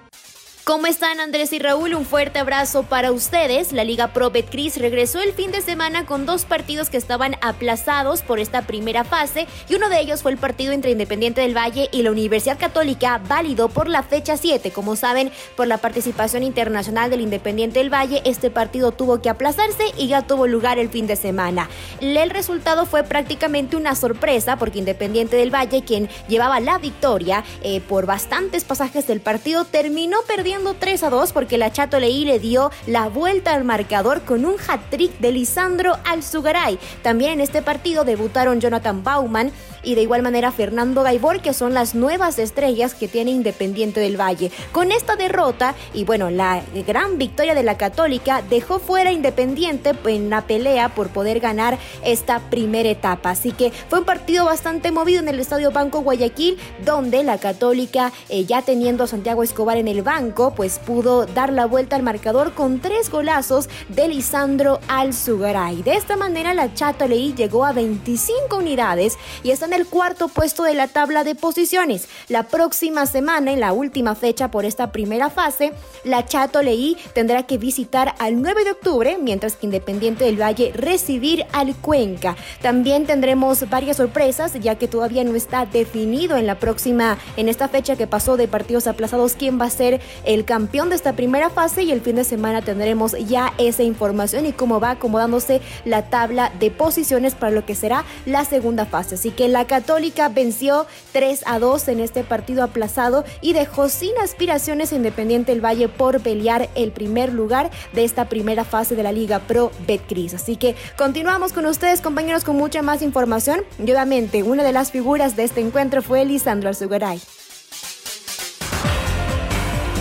¿Cómo 0.64 0.86
están 0.86 1.20
Andrés 1.20 1.52
y 1.52 1.58
Raúl? 1.58 1.92
Un 1.92 2.06
fuerte 2.06 2.38
abrazo 2.38 2.84
para 2.84 3.12
ustedes. 3.12 3.74
La 3.74 3.84
Liga 3.84 4.14
Pro 4.14 4.30
Betcris 4.30 4.78
regresó 4.78 5.20
el 5.20 5.34
fin 5.34 5.50
de 5.50 5.60
semana 5.60 6.06
con 6.06 6.24
dos 6.24 6.46
partidos 6.46 6.88
que 6.88 6.96
estaban 6.96 7.36
aplazados 7.42 8.22
por 8.22 8.40
esta 8.40 8.62
primera 8.62 9.04
fase 9.04 9.46
y 9.68 9.74
uno 9.74 9.90
de 9.90 10.00
ellos 10.00 10.22
fue 10.22 10.32
el 10.32 10.38
partido 10.38 10.72
entre 10.72 10.92
Independiente 10.92 11.42
del 11.42 11.54
Valle 11.54 11.90
y 11.92 12.00
la 12.00 12.10
Universidad 12.10 12.58
Católica, 12.58 13.20
válido 13.28 13.68
por 13.68 13.88
la 13.88 14.02
fecha 14.02 14.38
7. 14.38 14.70
Como 14.70 14.96
saben, 14.96 15.30
por 15.54 15.66
la 15.66 15.76
participación 15.76 16.42
internacional 16.42 17.10
del 17.10 17.20
Independiente 17.20 17.80
del 17.80 17.92
Valle, 17.92 18.22
este 18.24 18.50
partido 18.50 18.90
tuvo 18.90 19.20
que 19.20 19.28
aplazarse 19.28 19.84
y 19.98 20.08
ya 20.08 20.22
tuvo 20.22 20.46
lugar 20.46 20.78
el 20.78 20.88
fin 20.88 21.06
de 21.06 21.16
semana. 21.16 21.68
El 22.00 22.30
resultado 22.30 22.86
fue 22.86 23.04
prácticamente 23.04 23.76
una 23.76 23.96
sorpresa 23.96 24.56
porque 24.56 24.78
Independiente 24.78 25.36
del 25.36 25.54
Valle, 25.54 25.84
quien 25.84 26.08
llevaba 26.26 26.58
la 26.60 26.78
victoria 26.78 27.44
eh, 27.62 27.82
por 27.82 28.06
bastantes 28.06 28.64
pasajes 28.64 29.06
del 29.06 29.20
partido, 29.20 29.66
terminó 29.66 30.22
perdiendo 30.26 30.53
3 30.78 31.02
a 31.02 31.10
2 31.10 31.32
porque 31.32 31.58
la 31.58 31.72
Chato 31.72 31.98
Leí 31.98 32.24
le 32.24 32.38
dio 32.38 32.70
la 32.86 33.08
vuelta 33.08 33.54
al 33.54 33.64
marcador 33.64 34.22
con 34.22 34.44
un 34.44 34.54
hat-trick 34.54 35.18
de 35.18 35.32
Lisandro 35.32 35.96
Alzugaray. 36.04 36.78
También 37.02 37.32
en 37.32 37.40
este 37.40 37.62
partido 37.62 38.04
debutaron 38.04 38.60
Jonathan 38.60 39.02
Bauman 39.02 39.52
y 39.82 39.94
de 39.94 40.02
igual 40.02 40.22
manera 40.22 40.50
Fernando 40.50 41.02
Gaibor, 41.02 41.40
que 41.40 41.52
son 41.52 41.74
las 41.74 41.94
nuevas 41.94 42.38
estrellas 42.38 42.94
que 42.94 43.08
tiene 43.08 43.30
Independiente 43.30 44.00
del 44.00 44.18
Valle. 44.18 44.50
Con 44.72 44.92
esta 44.92 45.16
derrota 45.16 45.74
y 45.92 46.04
bueno, 46.04 46.30
la 46.30 46.62
gran 46.86 47.18
victoria 47.18 47.54
de 47.54 47.62
la 47.62 47.76
Católica 47.76 48.42
dejó 48.48 48.78
fuera 48.78 49.12
Independiente 49.12 49.92
en 50.06 50.30
la 50.30 50.46
pelea 50.46 50.94
por 50.94 51.08
poder 51.08 51.40
ganar 51.40 51.78
esta 52.04 52.38
primera 52.50 52.88
etapa. 52.88 53.30
Así 53.30 53.52
que 53.52 53.72
fue 53.88 53.98
un 53.98 54.04
partido 54.04 54.44
bastante 54.44 54.90
movido 54.90 55.20
en 55.20 55.28
el 55.28 55.40
Estadio 55.40 55.70
Banco 55.70 56.00
Guayaquil, 56.00 56.58
donde 56.84 57.22
la 57.22 57.38
Católica, 57.38 58.12
eh, 58.28 58.44
ya 58.44 58.62
teniendo 58.62 59.04
a 59.04 59.06
Santiago 59.06 59.42
Escobar 59.42 59.76
en 59.76 59.88
el 59.88 60.02
banco, 60.02 60.43
pues 60.52 60.78
pudo 60.78 61.26
dar 61.26 61.52
la 61.52 61.66
vuelta 61.66 61.96
al 61.96 62.02
marcador 62.02 62.52
con 62.54 62.80
tres 62.80 63.10
golazos 63.10 63.68
de 63.88 64.08
Lisandro 64.08 64.80
Alzugaray. 64.88 65.82
De 65.82 65.94
esta 65.94 66.16
manera, 66.16 66.54
la 66.54 66.74
Chato 66.74 67.06
Leí 67.06 67.34
llegó 67.34 67.64
a 67.64 67.72
25 67.72 68.56
unidades 68.56 69.16
y 69.42 69.50
están 69.50 69.72
el 69.72 69.86
cuarto 69.86 70.28
puesto 70.28 70.64
de 70.64 70.74
la 70.74 70.88
tabla 70.88 71.24
de 71.24 71.34
posiciones. 71.34 72.08
La 72.28 72.44
próxima 72.44 73.06
semana, 73.06 73.52
en 73.52 73.60
la 73.60 73.72
última 73.72 74.14
fecha 74.14 74.50
por 74.50 74.64
esta 74.64 74.90
primera 74.90 75.30
fase, 75.30 75.72
la 76.04 76.26
Chato 76.26 76.62
Leí 76.62 76.96
tendrá 77.14 77.44
que 77.44 77.58
visitar 77.58 78.14
al 78.18 78.42
9 78.42 78.64
de 78.64 78.70
octubre, 78.72 79.18
mientras 79.20 79.56
que 79.56 79.66
Independiente 79.66 80.24
del 80.24 80.40
Valle 80.40 80.72
recibir 80.74 81.46
al 81.52 81.76
Cuenca. 81.76 82.36
También 82.60 83.06
tendremos 83.06 83.68
varias 83.70 83.98
sorpresas, 83.98 84.54
ya 84.60 84.74
que 84.74 84.88
todavía 84.88 85.22
no 85.22 85.34
está 85.34 85.66
definido 85.66 86.36
en 86.36 86.46
la 86.46 86.58
próxima, 86.58 87.18
en 87.36 87.48
esta 87.48 87.68
fecha 87.68 87.96
que 87.96 88.06
pasó 88.06 88.36
de 88.36 88.48
partidos 88.48 88.86
aplazados, 88.86 89.34
quién 89.34 89.60
va 89.60 89.66
a 89.66 89.70
ser 89.70 90.00
el 90.24 90.33
campeón 90.42 90.88
de 90.88 90.96
esta 90.96 91.12
primera 91.12 91.50
fase 91.50 91.84
y 91.84 91.92
el 91.92 92.00
fin 92.00 92.16
de 92.16 92.24
semana 92.24 92.62
tendremos 92.62 93.12
ya 93.12 93.52
esa 93.58 93.84
información 93.84 94.46
y 94.46 94.52
cómo 94.52 94.80
va 94.80 94.90
acomodándose 94.90 95.60
la 95.84 96.10
tabla 96.10 96.50
de 96.58 96.72
posiciones 96.72 97.36
para 97.36 97.52
lo 97.52 97.64
que 97.64 97.76
será 97.76 98.04
la 98.26 98.44
segunda 98.44 98.86
fase. 98.86 99.14
Así 99.14 99.30
que 99.30 99.46
la 99.46 99.66
Católica 99.66 100.28
venció 100.28 100.86
3 101.12 101.44
a 101.46 101.60
2 101.60 101.88
en 101.88 102.00
este 102.00 102.24
partido 102.24 102.64
aplazado 102.64 103.24
y 103.40 103.52
dejó 103.52 103.88
sin 103.88 104.18
aspiraciones 104.18 104.92
Independiente 104.92 105.52
el 105.52 105.64
Valle 105.64 105.88
por 105.88 106.20
pelear 106.20 106.68
el 106.74 106.90
primer 106.90 107.32
lugar 107.32 107.70
de 107.92 108.04
esta 108.04 108.28
primera 108.28 108.64
fase 108.64 108.96
de 108.96 109.02
la 109.02 109.12
Liga 109.12 109.40
Pro 109.40 109.70
Betcris. 109.86 110.34
Así 110.34 110.56
que 110.56 110.74
continuamos 110.96 111.52
con 111.52 111.66
ustedes, 111.66 112.00
compañeros, 112.00 112.44
con 112.44 112.56
mucha 112.56 112.82
más 112.82 113.02
información. 113.02 113.60
Y 113.78 113.82
obviamente, 113.82 114.42
una 114.42 114.62
de 114.62 114.72
las 114.72 114.90
figuras 114.90 115.36
de 115.36 115.44
este 115.44 115.60
encuentro 115.60 116.02
fue 116.02 116.24
Lisandro 116.24 116.70
Arzugaray. 116.70 117.20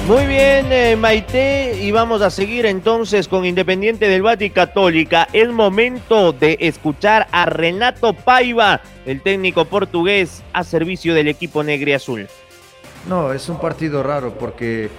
Muy 0.07 0.27
bien, 0.27 0.69
eh, 0.73 0.97
Maite, 0.97 1.77
y 1.81 1.91
vamos 1.91 2.21
a 2.21 2.29
seguir 2.29 2.65
entonces 2.65 3.29
con 3.29 3.45
Independiente 3.45 4.09
del 4.09 4.21
y 4.41 4.49
Católica. 4.49 5.29
Es 5.31 5.49
momento 5.49 6.33
de 6.33 6.57
escuchar 6.59 7.27
a 7.31 7.45
Renato 7.45 8.11
Paiva, 8.11 8.81
el 9.05 9.21
técnico 9.21 9.63
portugués, 9.63 10.43
a 10.51 10.65
servicio 10.65 11.13
del 11.13 11.29
equipo 11.29 11.63
negre 11.63 11.95
azul. 11.95 12.27
No, 13.07 13.31
es 13.31 13.47
un 13.47 13.61
partido 13.61 14.03
raro 14.03 14.33
porque 14.37 14.89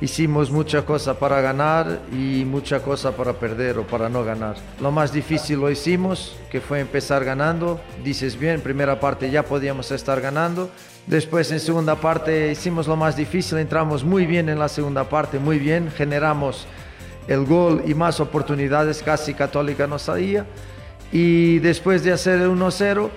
hicimos 0.00 0.50
mucha 0.50 0.86
cosa 0.86 1.18
para 1.18 1.42
ganar 1.42 2.00
y 2.10 2.46
mucha 2.46 2.80
cosa 2.80 3.14
para 3.14 3.34
perder 3.34 3.76
o 3.76 3.86
para 3.86 4.08
no 4.08 4.24
ganar. 4.24 4.56
Lo 4.80 4.90
más 4.90 5.12
difícil 5.12 5.60
lo 5.60 5.70
hicimos, 5.70 6.38
que 6.50 6.62
fue 6.62 6.80
empezar 6.80 7.22
ganando. 7.22 7.82
Dices 8.02 8.38
bien, 8.38 8.62
primera 8.62 8.98
parte 8.98 9.30
ya 9.30 9.42
podíamos 9.42 9.90
estar 9.90 10.22
ganando 10.22 10.70
Después 11.06 11.52
en 11.52 11.60
segunda 11.60 11.96
parte 11.96 12.50
hicimos 12.50 12.86
lo 12.86 12.96
más 12.96 13.16
difícil, 13.16 13.58
entramos 13.58 14.04
muy 14.04 14.24
bien 14.24 14.48
en 14.48 14.58
la 14.58 14.68
segunda 14.68 15.04
parte, 15.04 15.38
muy 15.38 15.58
bien, 15.58 15.90
generamos 15.90 16.66
el 17.28 17.44
gol 17.44 17.82
y 17.86 17.94
más 17.94 18.20
oportunidades, 18.20 19.02
casi 19.02 19.34
Católica 19.34 19.86
no 19.86 19.98
salía. 19.98 20.46
Y 21.12 21.58
después 21.58 22.02
de 22.04 22.12
hacer 22.12 22.40
el 22.40 22.48
1-0, 22.48 23.10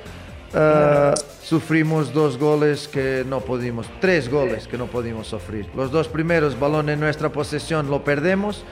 eh, 0.54 1.14
sufrimos 1.42 2.14
dos 2.14 2.38
goles 2.38 2.88
que 2.90 3.26
no 3.28 3.40
pudimos, 3.40 3.88
tres 4.02 4.30
goles 4.30 4.68
que 4.68 4.78
no 4.78 4.88
pudimos 4.88 5.28
sufrir. 5.28 5.68
Los 5.76 5.90
dos 5.90 6.10
primeros 6.10 6.60
balones 6.60 6.94
en 6.96 7.00
nuestra 7.00 7.30
posesión 7.30 7.90
lo 7.90 8.04
perdemos. 8.04 8.66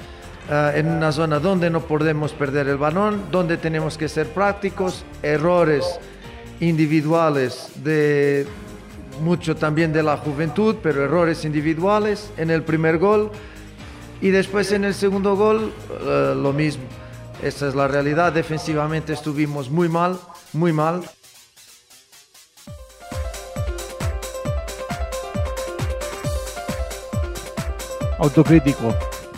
Eh, 0.49 0.73
en 0.75 0.88
una 0.91 1.12
zona 1.12 1.39
donde 1.39 1.71
no 1.71 1.82
podemos 1.82 2.34
perder 2.34 2.67
el 2.67 2.78
balón, 2.78 3.23
donde 3.32 3.58
tenemos 3.58 3.97
que 3.97 4.08
ser 4.08 4.28
prácticos, 4.28 5.04
errores 5.23 5.99
individuales 6.60 7.71
de, 7.84 8.45
mucho 9.21 9.56
también 9.56 9.93
de 9.93 10.04
la 10.04 10.17
juventud, 10.17 10.75
pero 10.82 11.04
errores 11.04 11.45
individuales 11.45 12.32
en 12.38 12.49
el 12.49 12.63
primer 12.63 12.97
gol. 12.97 13.32
Y 14.21 14.30
después 14.30 14.71
en 14.71 14.86
el 14.86 14.93
segundo 14.93 15.36
gol, 15.36 15.73
eh, 16.01 16.34
lo 16.36 16.54
mismo. 16.54 16.84
Esta 17.43 17.67
es 17.67 17.75
la 17.75 17.88
realidad. 17.88 18.34
Defensivamente 18.34 19.13
estuvimos 19.13 19.69
muy 19.69 19.89
mal, 19.89 20.17
muy 20.54 20.73
mal. 20.73 21.01
Autocrítico, 28.17 28.95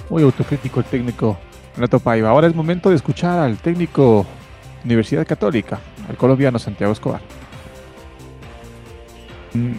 muy 0.09 0.21
autocrítico 0.21 0.79
el 0.79 0.85
técnico 0.85 1.37
Renato 1.75 1.99
Paiva. 1.99 2.29
Ahora 2.29 2.47
es 2.47 2.55
momento 2.55 2.89
de 2.89 2.95
escuchar 2.95 3.39
al 3.39 3.57
técnico 3.57 4.25
Universidad 4.85 5.25
Católica, 5.25 5.79
al 6.07 6.15
colombiano 6.15 6.59
Santiago 6.59 6.93
Escobar. 6.93 7.21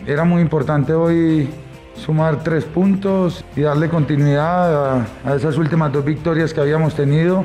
Era 0.06 0.24
muy 0.24 0.40
importante 0.40 0.92
hoy 0.92 1.48
sumar 1.94 2.42
tres 2.42 2.64
puntos 2.64 3.44
y 3.56 3.62
darle 3.62 3.88
continuidad 3.88 5.04
a, 5.24 5.34
esas 5.34 5.56
últimas 5.56 5.92
dos 5.92 6.04
victorias 6.04 6.54
que 6.54 6.60
habíamos 6.60 6.94
tenido 6.94 7.44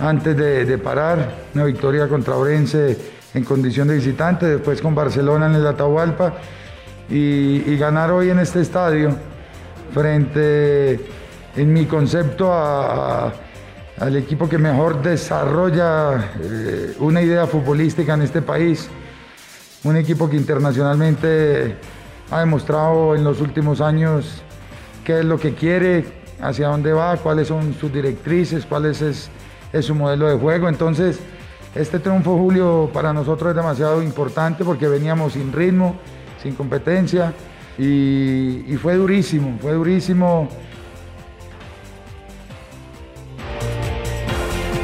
antes 0.00 0.36
de, 0.36 0.78
parar. 0.78 1.30
Una 1.54 1.64
victoria 1.64 2.08
contra 2.08 2.36
Orense 2.36 2.98
en 3.34 3.44
condición 3.44 3.88
de 3.88 3.94
visitante, 3.94 4.46
después 4.46 4.80
con 4.80 4.94
Barcelona 4.94 5.46
en 5.46 5.54
el 5.54 5.66
Atahualpa 5.66 6.34
y, 7.08 7.76
ganar 7.76 8.10
hoy 8.10 8.30
en 8.30 8.40
este 8.40 8.60
estadio 8.60 9.16
frente, 9.92 11.00
en 11.56 11.72
mi 11.72 11.84
concepto, 11.86 12.52
al 12.52 14.16
equipo 14.16 14.48
que 14.48 14.58
mejor 14.58 15.02
desarrolla 15.02 16.32
eh, 16.40 16.94
una 17.00 17.20
idea 17.20 17.46
futbolística 17.46 18.14
en 18.14 18.22
este 18.22 18.40
país 18.40 18.88
un 19.84 19.96
equipo 19.96 20.28
que 20.28 20.36
internacionalmente 20.36 21.76
ha 22.30 22.40
demostrado 22.40 23.14
en 23.14 23.24
los 23.24 23.40
últimos 23.40 23.80
años 23.80 24.42
qué 25.04 25.20
es 25.20 25.24
lo 25.24 25.38
que 25.38 25.54
quiere, 25.54 26.04
hacia 26.40 26.68
dónde 26.68 26.92
va, 26.92 27.16
cuáles 27.16 27.48
son 27.48 27.74
sus 27.74 27.92
directrices, 27.92 28.66
cuál 28.66 28.86
es, 28.86 29.30
su 29.80 29.94
modelo 29.94 30.28
de 30.28 30.38
juego. 30.38 30.68
Entonces, 30.68 31.20
este 31.74 31.98
triunfo, 31.98 32.36
Julio, 32.36 32.90
para 32.92 33.12
nosotros 33.12 33.50
es 33.50 33.56
demasiado 33.56 34.02
importante 34.02 34.64
porque 34.64 34.88
veníamos 34.88 35.34
sin 35.34 35.52
ritmo, 35.52 35.96
sin 36.42 36.54
competencia 36.54 37.32
y, 37.78 38.76
fue 38.82 38.96
durísimo, 38.96 39.58
fue 39.60 39.72
durísimo 39.72 40.48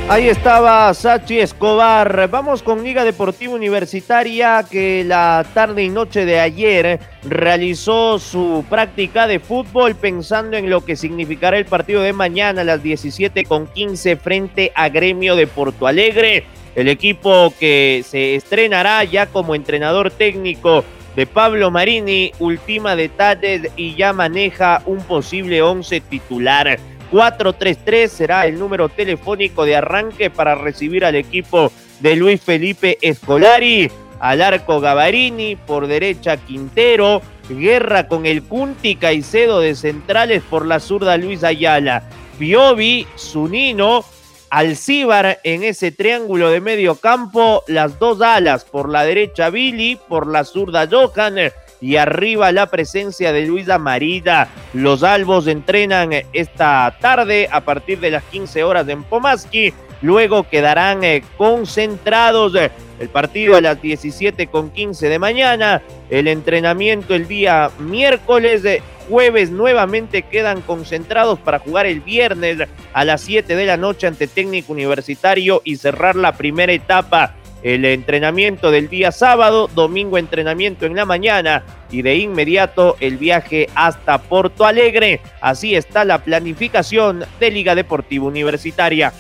Ahí 0.09 0.29
estaba 0.29 0.95
Sachi 0.95 1.41
Escobar. 1.41 2.29
Vamos 2.31 2.63
con 2.63 2.85
Liga 2.85 3.05
Deportiva 3.05 3.55
Universitaria 3.55 4.65
que 4.71 5.03
la 5.05 5.45
tarde 5.53 5.83
y 5.83 5.89
noche 5.89 6.25
de 6.25 6.39
ayer 6.39 7.01
realizó 7.25 8.21
su 8.21 8.65
práctica 8.71 9.27
de 9.27 9.41
fútbol 9.41 9.97
pensando 9.97 10.57
en 10.57 10.71
lo 10.71 10.85
que 10.85 10.95
significará 10.95 11.59
el 11.59 11.65
partido 11.65 12.03
de 12.03 12.13
mañana 12.13 12.61
a 12.61 12.65
las 12.65 12.85
17 12.85 13.47
con 13.47 13.67
15 13.67 14.15
frente 14.15 14.71
a 14.77 14.91
Gremio 14.91 15.35
de 15.35 15.49
Porto 15.49 15.89
Alegre. 15.89 16.47
El 16.77 16.87
equipo 16.87 17.53
que 17.59 18.05
se 18.07 18.37
estrenará 18.37 19.03
ya 19.03 19.27
como 19.27 19.57
entrenador 19.57 20.13
técnico 20.13 20.85
de 21.17 21.27
Pablo 21.27 21.73
Marini 21.73 22.31
ultima 22.39 22.95
detalles 22.95 23.73
y 23.77 23.97
ya 23.97 24.13
maneja 24.13 24.83
un 24.87 24.99
posible 24.99 25.63
11 25.63 26.01
titular. 26.03 26.79
433 27.11 28.11
será 28.11 28.47
el 28.47 28.59
número 28.59 28.89
telefónico 28.89 29.65
de 29.65 29.77
arranque 29.77 30.31
para 30.31 30.55
recibir 30.55 31.05
al 31.05 31.15
equipo 31.15 31.73
de 32.01 32.17
Luis 32.17 32.41
Felipe 32.41 32.99
Escolari. 33.01 33.91
Al 34.19 34.41
arco 34.41 34.81
Gavarini, 34.81 35.57
por 35.57 35.87
derecha 35.87 36.39
Quintero, 36.39 37.21
guerra 37.51 38.09
con 38.09 38.25
el 38.25 38.43
Cunti 38.43 38.97
Caicedo 38.97 39.61
de 39.61 39.75
centrales 39.75 40.43
por 40.49 40.67
la 40.67 40.81
zurda 40.81 41.17
Luis 41.17 41.45
Ayala. 41.45 42.05
Piovi, 42.39 43.07
Zunino, 43.19 44.05
Alcíbar 44.49 45.41
en 45.43 45.65
ese 45.65 45.91
triángulo 45.91 46.51
de 46.51 46.61
medio 46.61 46.95
campo, 46.95 47.65
las 47.67 47.99
dos 47.99 48.23
alas, 48.23 48.65
por 48.65 48.89
la 48.89 49.05
derecha 49.05 49.51
Billy, 49.51 49.99
por 50.09 50.27
la 50.29 50.45
zurda 50.45 50.89
Johan 50.91 51.39
y 51.81 51.97
arriba 51.97 52.53
la 52.53 52.67
presencia 52.67 53.33
de 53.33 53.47
Luisa 53.47 53.79
Marida. 53.79 54.49
Los 54.73 55.03
albos 55.03 55.47
entrenan 55.47 56.11
esta 56.33 56.97
tarde 57.01 57.49
a 57.51 57.61
partir 57.61 58.01
de 58.01 58.11
las 58.11 58.23
15 58.25 58.65
horas 58.65 58.89
en 58.89 59.03
Pomaski. 59.03 59.73
Luego 60.03 60.49
quedarán 60.49 61.05
eh, 61.05 61.23
concentrados 61.39 62.55
eh, 62.55 62.71
el 62.99 63.09
partido 63.09 63.57
a 63.57 63.61
las 63.61 63.81
17 63.81 64.47
con 64.49 64.71
15 64.71 65.09
de 65.09 65.19
mañana. 65.19 65.83
El 66.11 66.29
entrenamiento 66.29 67.15
el 67.15 67.27
día 67.27 67.71
miércoles. 67.79 68.65
Eh, 68.65 68.83
jueves 69.09 69.51
nuevamente 69.51 70.23
quedan 70.23 70.61
concentrados 70.63 71.39
para 71.39 71.61
jugar 71.61 71.87
el 71.87 72.01
viernes 72.01 72.59
a 72.93 73.05
las 73.05 73.21
7 73.21 73.55
de 73.55 73.67
la 73.67 73.77
noche 73.77 74.07
ante 74.07 74.27
técnico 74.27 74.73
universitario 74.73 75.63
y 75.65 75.77
cerrar 75.77 76.17
la 76.17 76.33
primera 76.33 76.73
etapa 76.73 77.37
el 77.67 77.85
entrenamiento 77.85 78.71
del 78.71 78.89
día 78.89 79.11
sábado, 79.11 79.69
domingo 79.75 80.19
entrenamiento 80.19 80.87
en 80.87 80.95
la 80.95 81.05
mañana 81.05 81.65
y 81.91 82.03
de 82.03 82.15
inmediato 82.15 82.95
el 83.01 83.17
viaje 83.17 83.69
hasta 83.75 84.19
Porto 84.19 84.65
Alegre. 84.65 85.21
Así 85.41 85.75
está 85.75 86.05
la 86.05 86.23
planificación 86.23 87.25
de 87.41 87.51
Liga 87.51 87.75
Deportiva 87.75 88.25
Universitaria. 88.25 89.13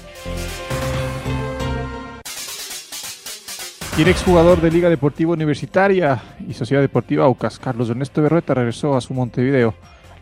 Y 3.99 4.03
el 4.03 4.09
exjugador 4.09 4.61
de 4.61 4.71
Liga 4.71 4.91
Deportiva 4.91 5.33
Universitaria 5.33 6.23
y 6.49 6.55
Sociedad 6.55 6.83
Deportiva 6.83 7.25
Aucas, 7.25 7.59
Carlos 7.59 7.91
Ernesto 7.91 8.23
Berrueta, 8.23 8.55
regresó 8.55 8.97
a 8.97 9.01
su 9.01 9.13
Montevideo 9.13 9.75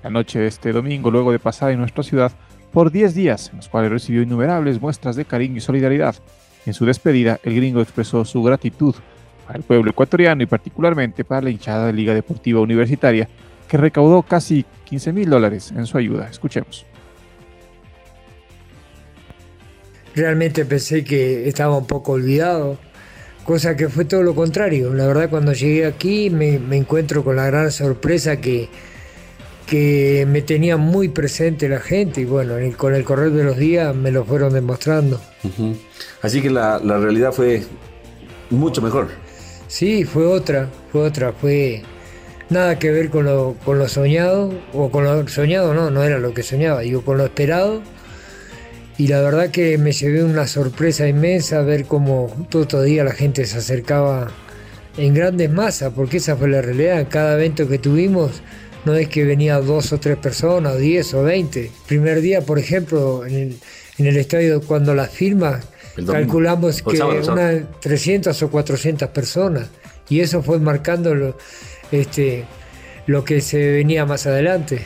la 0.02 0.08
noche 0.08 0.38
de 0.38 0.46
este 0.46 0.72
domingo, 0.72 1.10
luego 1.10 1.30
de 1.30 1.38
pasar 1.38 1.72
en 1.72 1.80
nuestra 1.80 2.02
ciudad 2.02 2.32
por 2.72 2.90
10 2.90 3.14
días, 3.14 3.50
en 3.50 3.58
los 3.58 3.68
cuales 3.68 3.90
recibió 3.90 4.22
innumerables 4.22 4.80
muestras 4.80 5.14
de 5.14 5.26
cariño 5.26 5.58
y 5.58 5.60
solidaridad 5.60 6.14
en 6.66 6.74
su 6.74 6.86
despedida, 6.86 7.40
el 7.42 7.54
gringo 7.54 7.80
expresó 7.80 8.24
su 8.24 8.42
gratitud 8.42 8.94
al 9.48 9.62
pueblo 9.62 9.90
ecuatoriano 9.90 10.42
y 10.42 10.46
particularmente 10.46 11.24
para 11.24 11.42
la 11.42 11.50
hinchada 11.50 11.86
de 11.86 11.92
Liga 11.92 12.14
Deportiva 12.14 12.60
Universitaria, 12.60 13.28
que 13.68 13.76
recaudó 13.76 14.22
casi 14.22 14.64
15 14.84 15.12
mil 15.12 15.30
dólares 15.30 15.72
en 15.76 15.86
su 15.86 15.98
ayuda. 15.98 16.28
Escuchemos. 16.30 16.86
Realmente 20.14 20.64
pensé 20.64 21.02
que 21.02 21.48
estaba 21.48 21.76
un 21.76 21.86
poco 21.86 22.12
olvidado, 22.12 22.78
cosa 23.44 23.76
que 23.76 23.88
fue 23.88 24.04
todo 24.04 24.22
lo 24.22 24.34
contrario. 24.34 24.94
La 24.94 25.06
verdad 25.06 25.28
cuando 25.28 25.52
llegué 25.52 25.86
aquí 25.86 26.30
me, 26.30 26.54
encuentro 26.76 27.24
con 27.24 27.36
la 27.36 27.46
gran 27.46 27.72
sorpresa 27.72 28.40
que, 28.40 28.68
que 29.66 30.26
me 30.28 30.42
tenía 30.42 30.76
muy 30.76 31.08
presente 31.08 31.68
la 31.68 31.80
gente 31.80 32.20
y 32.20 32.24
bueno, 32.24 32.54
con 32.76 32.94
el 32.94 33.04
correr 33.04 33.30
de 33.32 33.44
los 33.44 33.56
días 33.56 33.94
me 33.94 34.10
lo 34.10 34.24
fueron 34.24 34.52
demostrando. 34.52 35.20
Así 36.22 36.42
que 36.42 36.50
la, 36.50 36.78
realidad 36.78 37.32
fue 37.32 37.62
mucho 38.50 38.82
mejor. 38.82 39.08
Sí, 39.68 40.04
fue 40.04 40.26
otra, 40.26 40.68
fue 40.92 41.02
otra, 41.02 41.32
fue 41.32 41.82
nada 42.50 42.78
que 42.78 42.90
ver 42.90 43.10
con 43.10 43.24
lo, 43.24 43.56
con 43.64 43.78
lo 43.78 43.88
soñado, 43.88 44.52
o 44.72 44.90
con 44.90 45.04
lo 45.04 45.26
soñado 45.28 45.74
no, 45.74 45.90
no 45.90 46.02
era 46.02 46.18
lo 46.18 46.34
que 46.34 46.42
soñaba, 46.42 46.80
digo, 46.80 47.02
con 47.02 47.18
lo 47.18 47.24
esperado. 47.24 47.82
Y 48.96 49.08
la 49.08 49.20
verdad 49.22 49.50
que 49.50 49.76
me 49.76 49.90
llevé 49.90 50.22
una 50.22 50.46
sorpresa 50.46 51.08
inmensa 51.08 51.62
ver 51.62 51.86
cómo 51.86 52.30
todo 52.48 52.84
el 52.84 52.90
día 52.90 53.02
la 53.02 53.12
gente 53.12 53.44
se 53.44 53.58
acercaba 53.58 54.28
en 54.96 55.14
grandes 55.14 55.50
masas, 55.50 55.92
porque 55.94 56.18
esa 56.18 56.36
fue 56.36 56.48
la 56.48 56.62
realidad. 56.62 57.06
Cada 57.10 57.34
evento 57.34 57.68
que 57.68 57.78
tuvimos, 57.78 58.42
no 58.84 58.94
es 58.94 59.08
que 59.08 59.24
venía 59.24 59.58
dos 59.60 59.92
o 59.92 59.98
tres 59.98 60.16
personas, 60.16 60.78
diez 60.78 61.14
o 61.14 61.22
veinte. 61.22 61.70
primer 61.86 62.20
día, 62.20 62.42
por 62.42 62.58
ejemplo, 62.58 63.24
en 63.26 63.34
el, 63.34 63.56
en 63.98 64.06
el 64.06 64.16
estadio 64.16 64.60
cuando 64.60 64.94
las 64.94 65.10
firmas 65.10 65.66
calculamos 66.06 66.82
que 66.82 67.00
unas 67.00 67.80
300 67.80 68.42
o 68.42 68.50
400 68.50 69.08
personas. 69.10 69.68
Y 70.08 70.20
eso 70.20 70.42
fue 70.42 70.58
marcando 70.58 71.14
lo, 71.14 71.36
este, 71.90 72.44
lo 73.06 73.24
que 73.24 73.40
se 73.40 73.72
venía 73.72 74.04
más 74.04 74.26
adelante. 74.26 74.82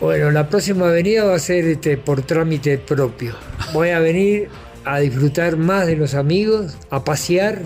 Bueno, 0.00 0.30
la 0.30 0.48
próxima 0.48 0.86
venida 0.86 1.24
va 1.24 1.34
a 1.34 1.38
ser 1.38 1.64
este, 1.66 1.96
por 1.96 2.22
trámite 2.22 2.78
propio. 2.78 3.34
Voy 3.72 3.90
a 3.90 4.00
venir 4.00 4.48
a 4.84 4.98
disfrutar 4.98 5.56
más 5.56 5.86
de 5.86 5.96
los 5.96 6.14
amigos, 6.14 6.78
a 6.88 7.04
pasear, 7.04 7.60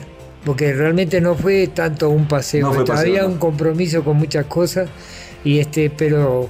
porque 0.44 0.72
realmente 0.72 1.20
no 1.20 1.37
fue 1.37 1.68
tanto 1.68 2.11
un 2.11 2.27
paseo, 2.29 2.85
había 2.92 3.27
un 3.27 3.38
compromiso 3.38 4.05
con 4.05 4.16
muchas 4.16 4.46
cosas, 4.46 4.90
y 5.44 5.59
este, 5.59 5.90
pero 5.90 6.48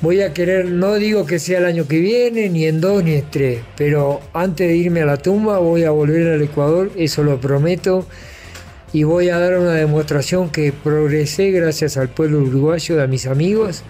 voy 0.00 0.20
a 0.20 0.34
querer, 0.34 0.66
no 0.66 0.94
digo 0.94 1.26
que 1.26 1.38
sea 1.38 1.58
el 1.58 1.64
año 1.64 1.86
que 1.86 1.98
viene, 1.98 2.48
ni 2.48 2.66
en 2.66 2.80
dos, 2.80 3.02
ni 3.02 3.14
en 3.14 3.30
tres, 3.30 3.60
pero 3.76 4.20
antes 4.34 4.68
de 4.68 4.76
irme 4.76 5.02
a 5.02 5.06
la 5.06 5.16
tumba 5.16 5.58
voy 5.58 5.84
a 5.84 5.90
volver 5.90 6.32
al 6.32 6.42
Ecuador, 6.42 6.90
eso 6.96 7.22
lo 7.22 7.40
prometo, 7.40 8.06
y 8.92 9.04
voy 9.04 9.30
a 9.30 9.38
dar 9.38 9.58
una 9.58 9.72
demostración 9.72 10.50
que 10.50 10.72
progresé 10.72 11.50
gracias 11.50 11.96
al 11.96 12.10
pueblo 12.10 12.40
uruguayo, 12.40 13.02
a 13.02 13.06
mis 13.06 13.26
amigos, 13.26 13.82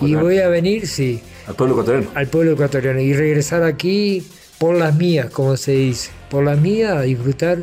y 0.00 0.14
voy 0.14 0.38
a 0.38 0.48
venir, 0.48 0.86
sí. 0.86 1.22
Al 1.46 1.54
pueblo 1.54 1.74
ecuatoriano. 1.74 2.10
Al 2.14 2.26
pueblo 2.26 2.52
ecuatoriano, 2.52 3.00
y 3.00 3.14
regresar 3.14 3.62
aquí 3.62 4.26
por 4.58 4.76
las 4.76 4.94
mías, 4.96 5.30
como 5.30 5.56
se 5.56 5.72
dice, 5.72 6.10
por 6.28 6.44
las 6.44 6.60
mías, 6.60 6.92
a 6.92 7.02
disfrutar 7.02 7.58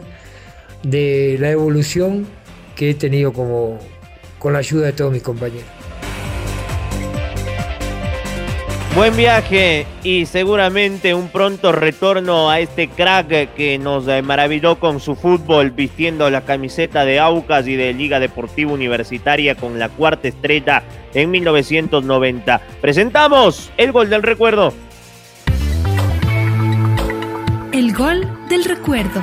de 0.82 1.38
la 1.39 1.51
evolución 1.51 2.25
que 2.75 2.91
he 2.91 2.93
tenido 2.93 3.34
como 3.34 3.80
con 4.39 4.53
la 4.53 4.60
ayuda 4.60 4.88
de 4.88 4.93
todos 4.93 5.12
mis 5.12 5.23
compañeros. 5.23 5.65
Buen 8.97 9.15
viaje 9.15 9.86
y 10.01 10.25
seguramente 10.25 11.13
un 11.13 11.27
pronto 11.27 11.71
retorno 11.71 12.49
a 12.49 12.60
este 12.60 12.88
crack 12.88 13.53
que 13.53 13.77
nos 13.77 14.07
eh, 14.07 14.23
maravilló 14.23 14.79
con 14.79 14.99
su 14.99 15.15
fútbol 15.15 15.69
vistiendo 15.69 16.27
la 16.31 16.41
camiseta 16.41 17.05
de 17.05 17.19
Aucas 17.19 17.67
y 17.67 17.75
de 17.75 17.93
Liga 17.93 18.19
Deportiva 18.19 18.71
Universitaria 18.71 19.53
con 19.53 19.77
la 19.77 19.89
cuarta 19.89 20.27
estrella 20.27 20.81
en 21.13 21.29
1990. 21.29 22.60
Presentamos 22.81 23.69
el 23.77 23.91
gol 23.91 24.10
del 24.10 24.23
recuerdo. 24.23 24.73
El 27.71 27.93
gol 27.93 28.27
del 28.49 28.63
recuerdo. 28.63 29.21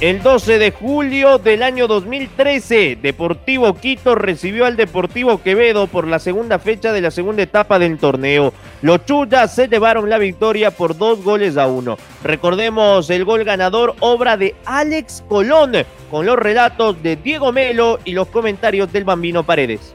El 0.00 0.22
12 0.22 0.58
de 0.58 0.70
julio 0.70 1.36
del 1.36 1.62
año 1.62 1.86
2013, 1.86 2.96
Deportivo 3.02 3.74
Quito 3.74 4.14
recibió 4.14 4.64
al 4.64 4.74
Deportivo 4.74 5.42
Quevedo 5.42 5.88
por 5.88 6.06
la 6.06 6.18
segunda 6.18 6.58
fecha 6.58 6.94
de 6.94 7.02
la 7.02 7.10
segunda 7.10 7.42
etapa 7.42 7.78
del 7.78 7.98
torneo. 7.98 8.54
Los 8.80 9.04
Chuyas 9.04 9.54
se 9.54 9.68
llevaron 9.68 10.08
la 10.08 10.16
victoria 10.16 10.70
por 10.70 10.96
dos 10.96 11.22
goles 11.22 11.58
a 11.58 11.66
uno. 11.66 11.98
Recordemos 12.24 13.10
el 13.10 13.26
gol 13.26 13.44
ganador, 13.44 13.94
obra 14.00 14.38
de 14.38 14.54
Alex 14.64 15.22
Colón, 15.28 15.72
con 16.10 16.24
los 16.24 16.36
relatos 16.36 17.02
de 17.02 17.16
Diego 17.16 17.52
Melo 17.52 17.98
y 18.06 18.12
los 18.12 18.28
comentarios 18.28 18.90
del 18.90 19.04
Bambino 19.04 19.42
Paredes. 19.42 19.94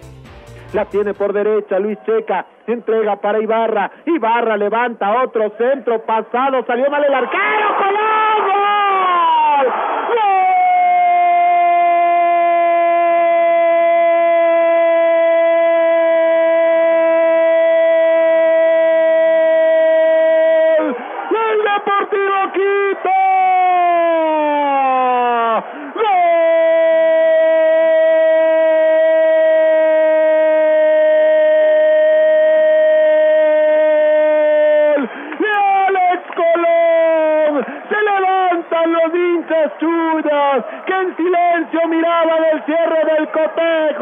La 0.73 0.85
tiene 0.85 1.15
por 1.15 1.33
derecha 1.33 1.79
Luis 1.79 1.97
Checa, 2.05 2.45
entrega 2.67 3.15
para 3.15 3.41
Ibarra. 3.41 3.89
Ibarra 4.05 4.55
levanta 4.55 5.23
otro 5.23 5.51
centro 5.57 6.05
pasado, 6.05 6.63
salió 6.67 6.91
mal 6.91 7.03
el 7.03 7.13
arquero, 7.13 7.77
Colón. 7.79 8.04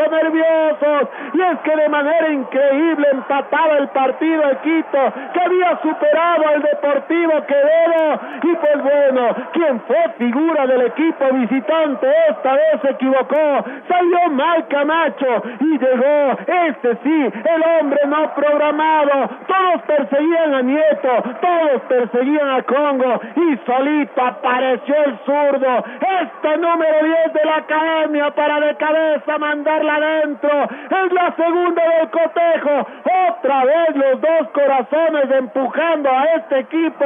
Nerviosos. 0.10 1.10
Y 1.34 1.42
es 1.42 1.60
que 1.60 1.76
de 1.76 1.89
manera 1.89 2.30
increíble 2.30 3.08
empataba 3.12 3.78
el 3.78 3.88
partido 3.89 4.48
de 4.48 4.58
Quito 4.58 5.13
que 5.34 5.39
había 5.39 5.80
superado 5.82 6.48
al 6.48 6.62
Deportivo 6.62 7.46
Quevedo. 7.46 8.20
Y 8.44 8.56
pues 8.56 8.84
bueno, 8.84 9.36
quien 9.54 9.80
fue 9.82 9.98
figura 10.18 10.68
del 10.68 10.82
equipo 10.82 11.26
visitante 11.32 12.08
esta 12.30 12.54
vez 12.54 12.82
se 12.82 12.89
equivocó, 12.89 13.66
salió 13.88 14.30
mal 14.32 14.68
Camacho 14.68 15.44
y 15.60 15.78
llegó, 15.78 16.38
este 16.68 16.98
sí, 17.04 17.32
el 17.46 17.63
hombre 17.80 18.00
no 18.08 18.34
programado, 18.34 19.30
todos 19.48 19.82
perseguían 19.88 20.54
a 20.56 20.62
Nieto, 20.62 21.24
todos 21.42 21.82
perseguían 21.88 22.50
a 22.50 22.63
Congo 22.63 23.22
y 23.36 23.58
solito 23.66 24.22
apareció 24.22 24.96
el 25.06 25.18
zurdo, 25.26 25.84
este 26.22 26.58
número 26.58 27.04
10 27.04 27.34
de 27.34 27.46
la 27.46 27.56
academia 27.58 28.32
para 28.32 28.60
de 28.60 28.76
cabeza 28.76 29.38
mandarla 29.38 29.96
adentro, 29.96 30.63
es 30.63 31.13
la 31.13 31.34
segunda 31.36 31.84
del 31.84 32.10
cotejo, 32.10 32.88
otra 33.30 33.66
vez 33.66 33.96
los 33.96 34.22
dos 34.22 34.50
corazones 34.54 35.32
empujando 35.32 36.10
a 36.10 36.26
este 36.36 36.60
equipo, 36.60 37.06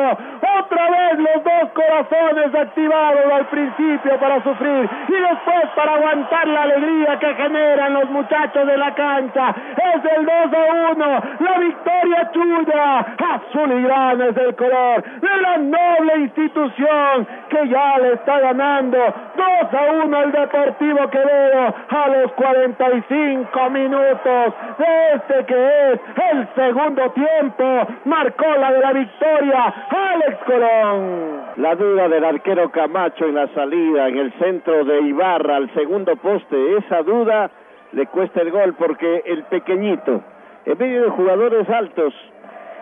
otra 0.60 0.90
vez 0.90 1.20
los 1.20 1.44
dos 1.44 1.72
corazones 1.74 2.37
activados 2.46 3.34
al 3.34 3.46
principio 3.48 4.18
para 4.20 4.44
sufrir 4.44 4.90
y 5.08 5.12
después 5.12 5.66
para 5.76 5.96
aguantar 5.96 6.48
la 6.48 6.64
alegría 6.64 7.20
que 7.20 7.34
generan 7.36 7.94
los 7.94 8.10
muchachos 8.10 8.68
de 8.68 8.78
la 8.78 8.94
cancha. 8.94 9.56
Es 9.96 10.06
el 10.18 10.26
2 10.26 10.34
a 10.34 10.92
1, 10.92 11.06
la 11.40 11.60
victoria 11.60 12.32
chuya, 12.32 13.00
azul 13.00 13.72
y 13.72 13.82
gran 13.84 14.22
es 14.22 14.38
el 14.38 14.56
color 14.56 15.04
de 15.04 15.42
la 15.42 15.58
noble 15.58 16.18
institución 16.18 17.28
que 17.50 17.68
ya 17.68 17.98
le 18.00 18.14
está 18.14 18.40
ganando 18.40 18.98
2 18.98 19.74
a 19.74 19.92
1 20.06 20.24
el 20.24 20.32
Deportivo 20.32 21.10
Quevedo 21.10 21.76
a 21.90 22.08
los 22.08 22.32
45 22.34 23.70
minutos 23.70 24.54
de 24.78 25.14
este 25.16 25.46
que 25.46 25.92
es 25.94 26.00
el 26.32 26.48
segundo 26.56 27.12
tiempo. 27.12 27.88
Marcó 28.06 28.46
la 28.60 28.72
de 28.72 28.80
la 28.80 28.94
victoria 28.94 29.74
Alex 29.90 30.38
Colón. 30.46 31.42
La 31.58 31.76
duda 31.76 32.08
del 32.08 32.24
arquero 32.28 32.72
Camacho 32.72 33.26
en 33.26 33.36
la 33.36 33.48
salida, 33.54 34.08
en 34.08 34.18
el 34.18 34.34
centro 34.34 34.84
de 34.86 35.02
Ibarra, 35.02 35.58
al 35.58 35.74
segundo 35.74 36.16
poste, 36.18 36.78
esa 36.78 37.02
duda 37.02 37.50
le 37.92 38.06
cuesta 38.08 38.42
el 38.42 38.52
gol 38.52 38.74
porque 38.74 39.24
el 39.26 39.44
pequeñito, 39.44 40.22
en 40.66 40.78
medio 40.78 41.04
de 41.04 41.10
jugadores 41.10 41.70
altos, 41.70 42.14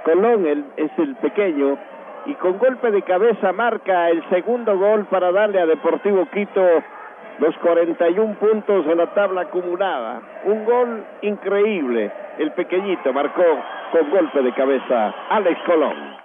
Colón 0.04 0.46
el, 0.46 0.66
es 0.78 0.92
el 0.98 1.16
pequeño 1.16 1.78
y 2.26 2.34
con 2.36 2.58
golpe 2.58 2.92
de 2.92 3.02
cabeza 3.02 3.52
marca 3.54 4.10
el 4.10 4.28
segundo 4.30 4.78
gol 4.78 5.06
para 5.06 5.32
darle 5.32 5.60
a 5.60 5.66
Deportivo 5.66 6.28
Quito 6.32 6.62
los 7.40 7.56
41 7.58 8.36
puntos 8.36 8.86
en 8.88 8.98
la 8.98 9.08
tabla 9.14 9.42
acumulada. 9.42 10.22
Un 10.46 10.66
gol 10.66 11.06
increíble. 11.22 12.12
El 12.38 12.52
pequeñito 12.52 13.14
marcó 13.14 13.44
con 13.92 14.10
golpe 14.10 14.42
de 14.42 14.54
cabeza 14.54 15.14
Alex 15.30 15.60
Colón. 15.66 16.25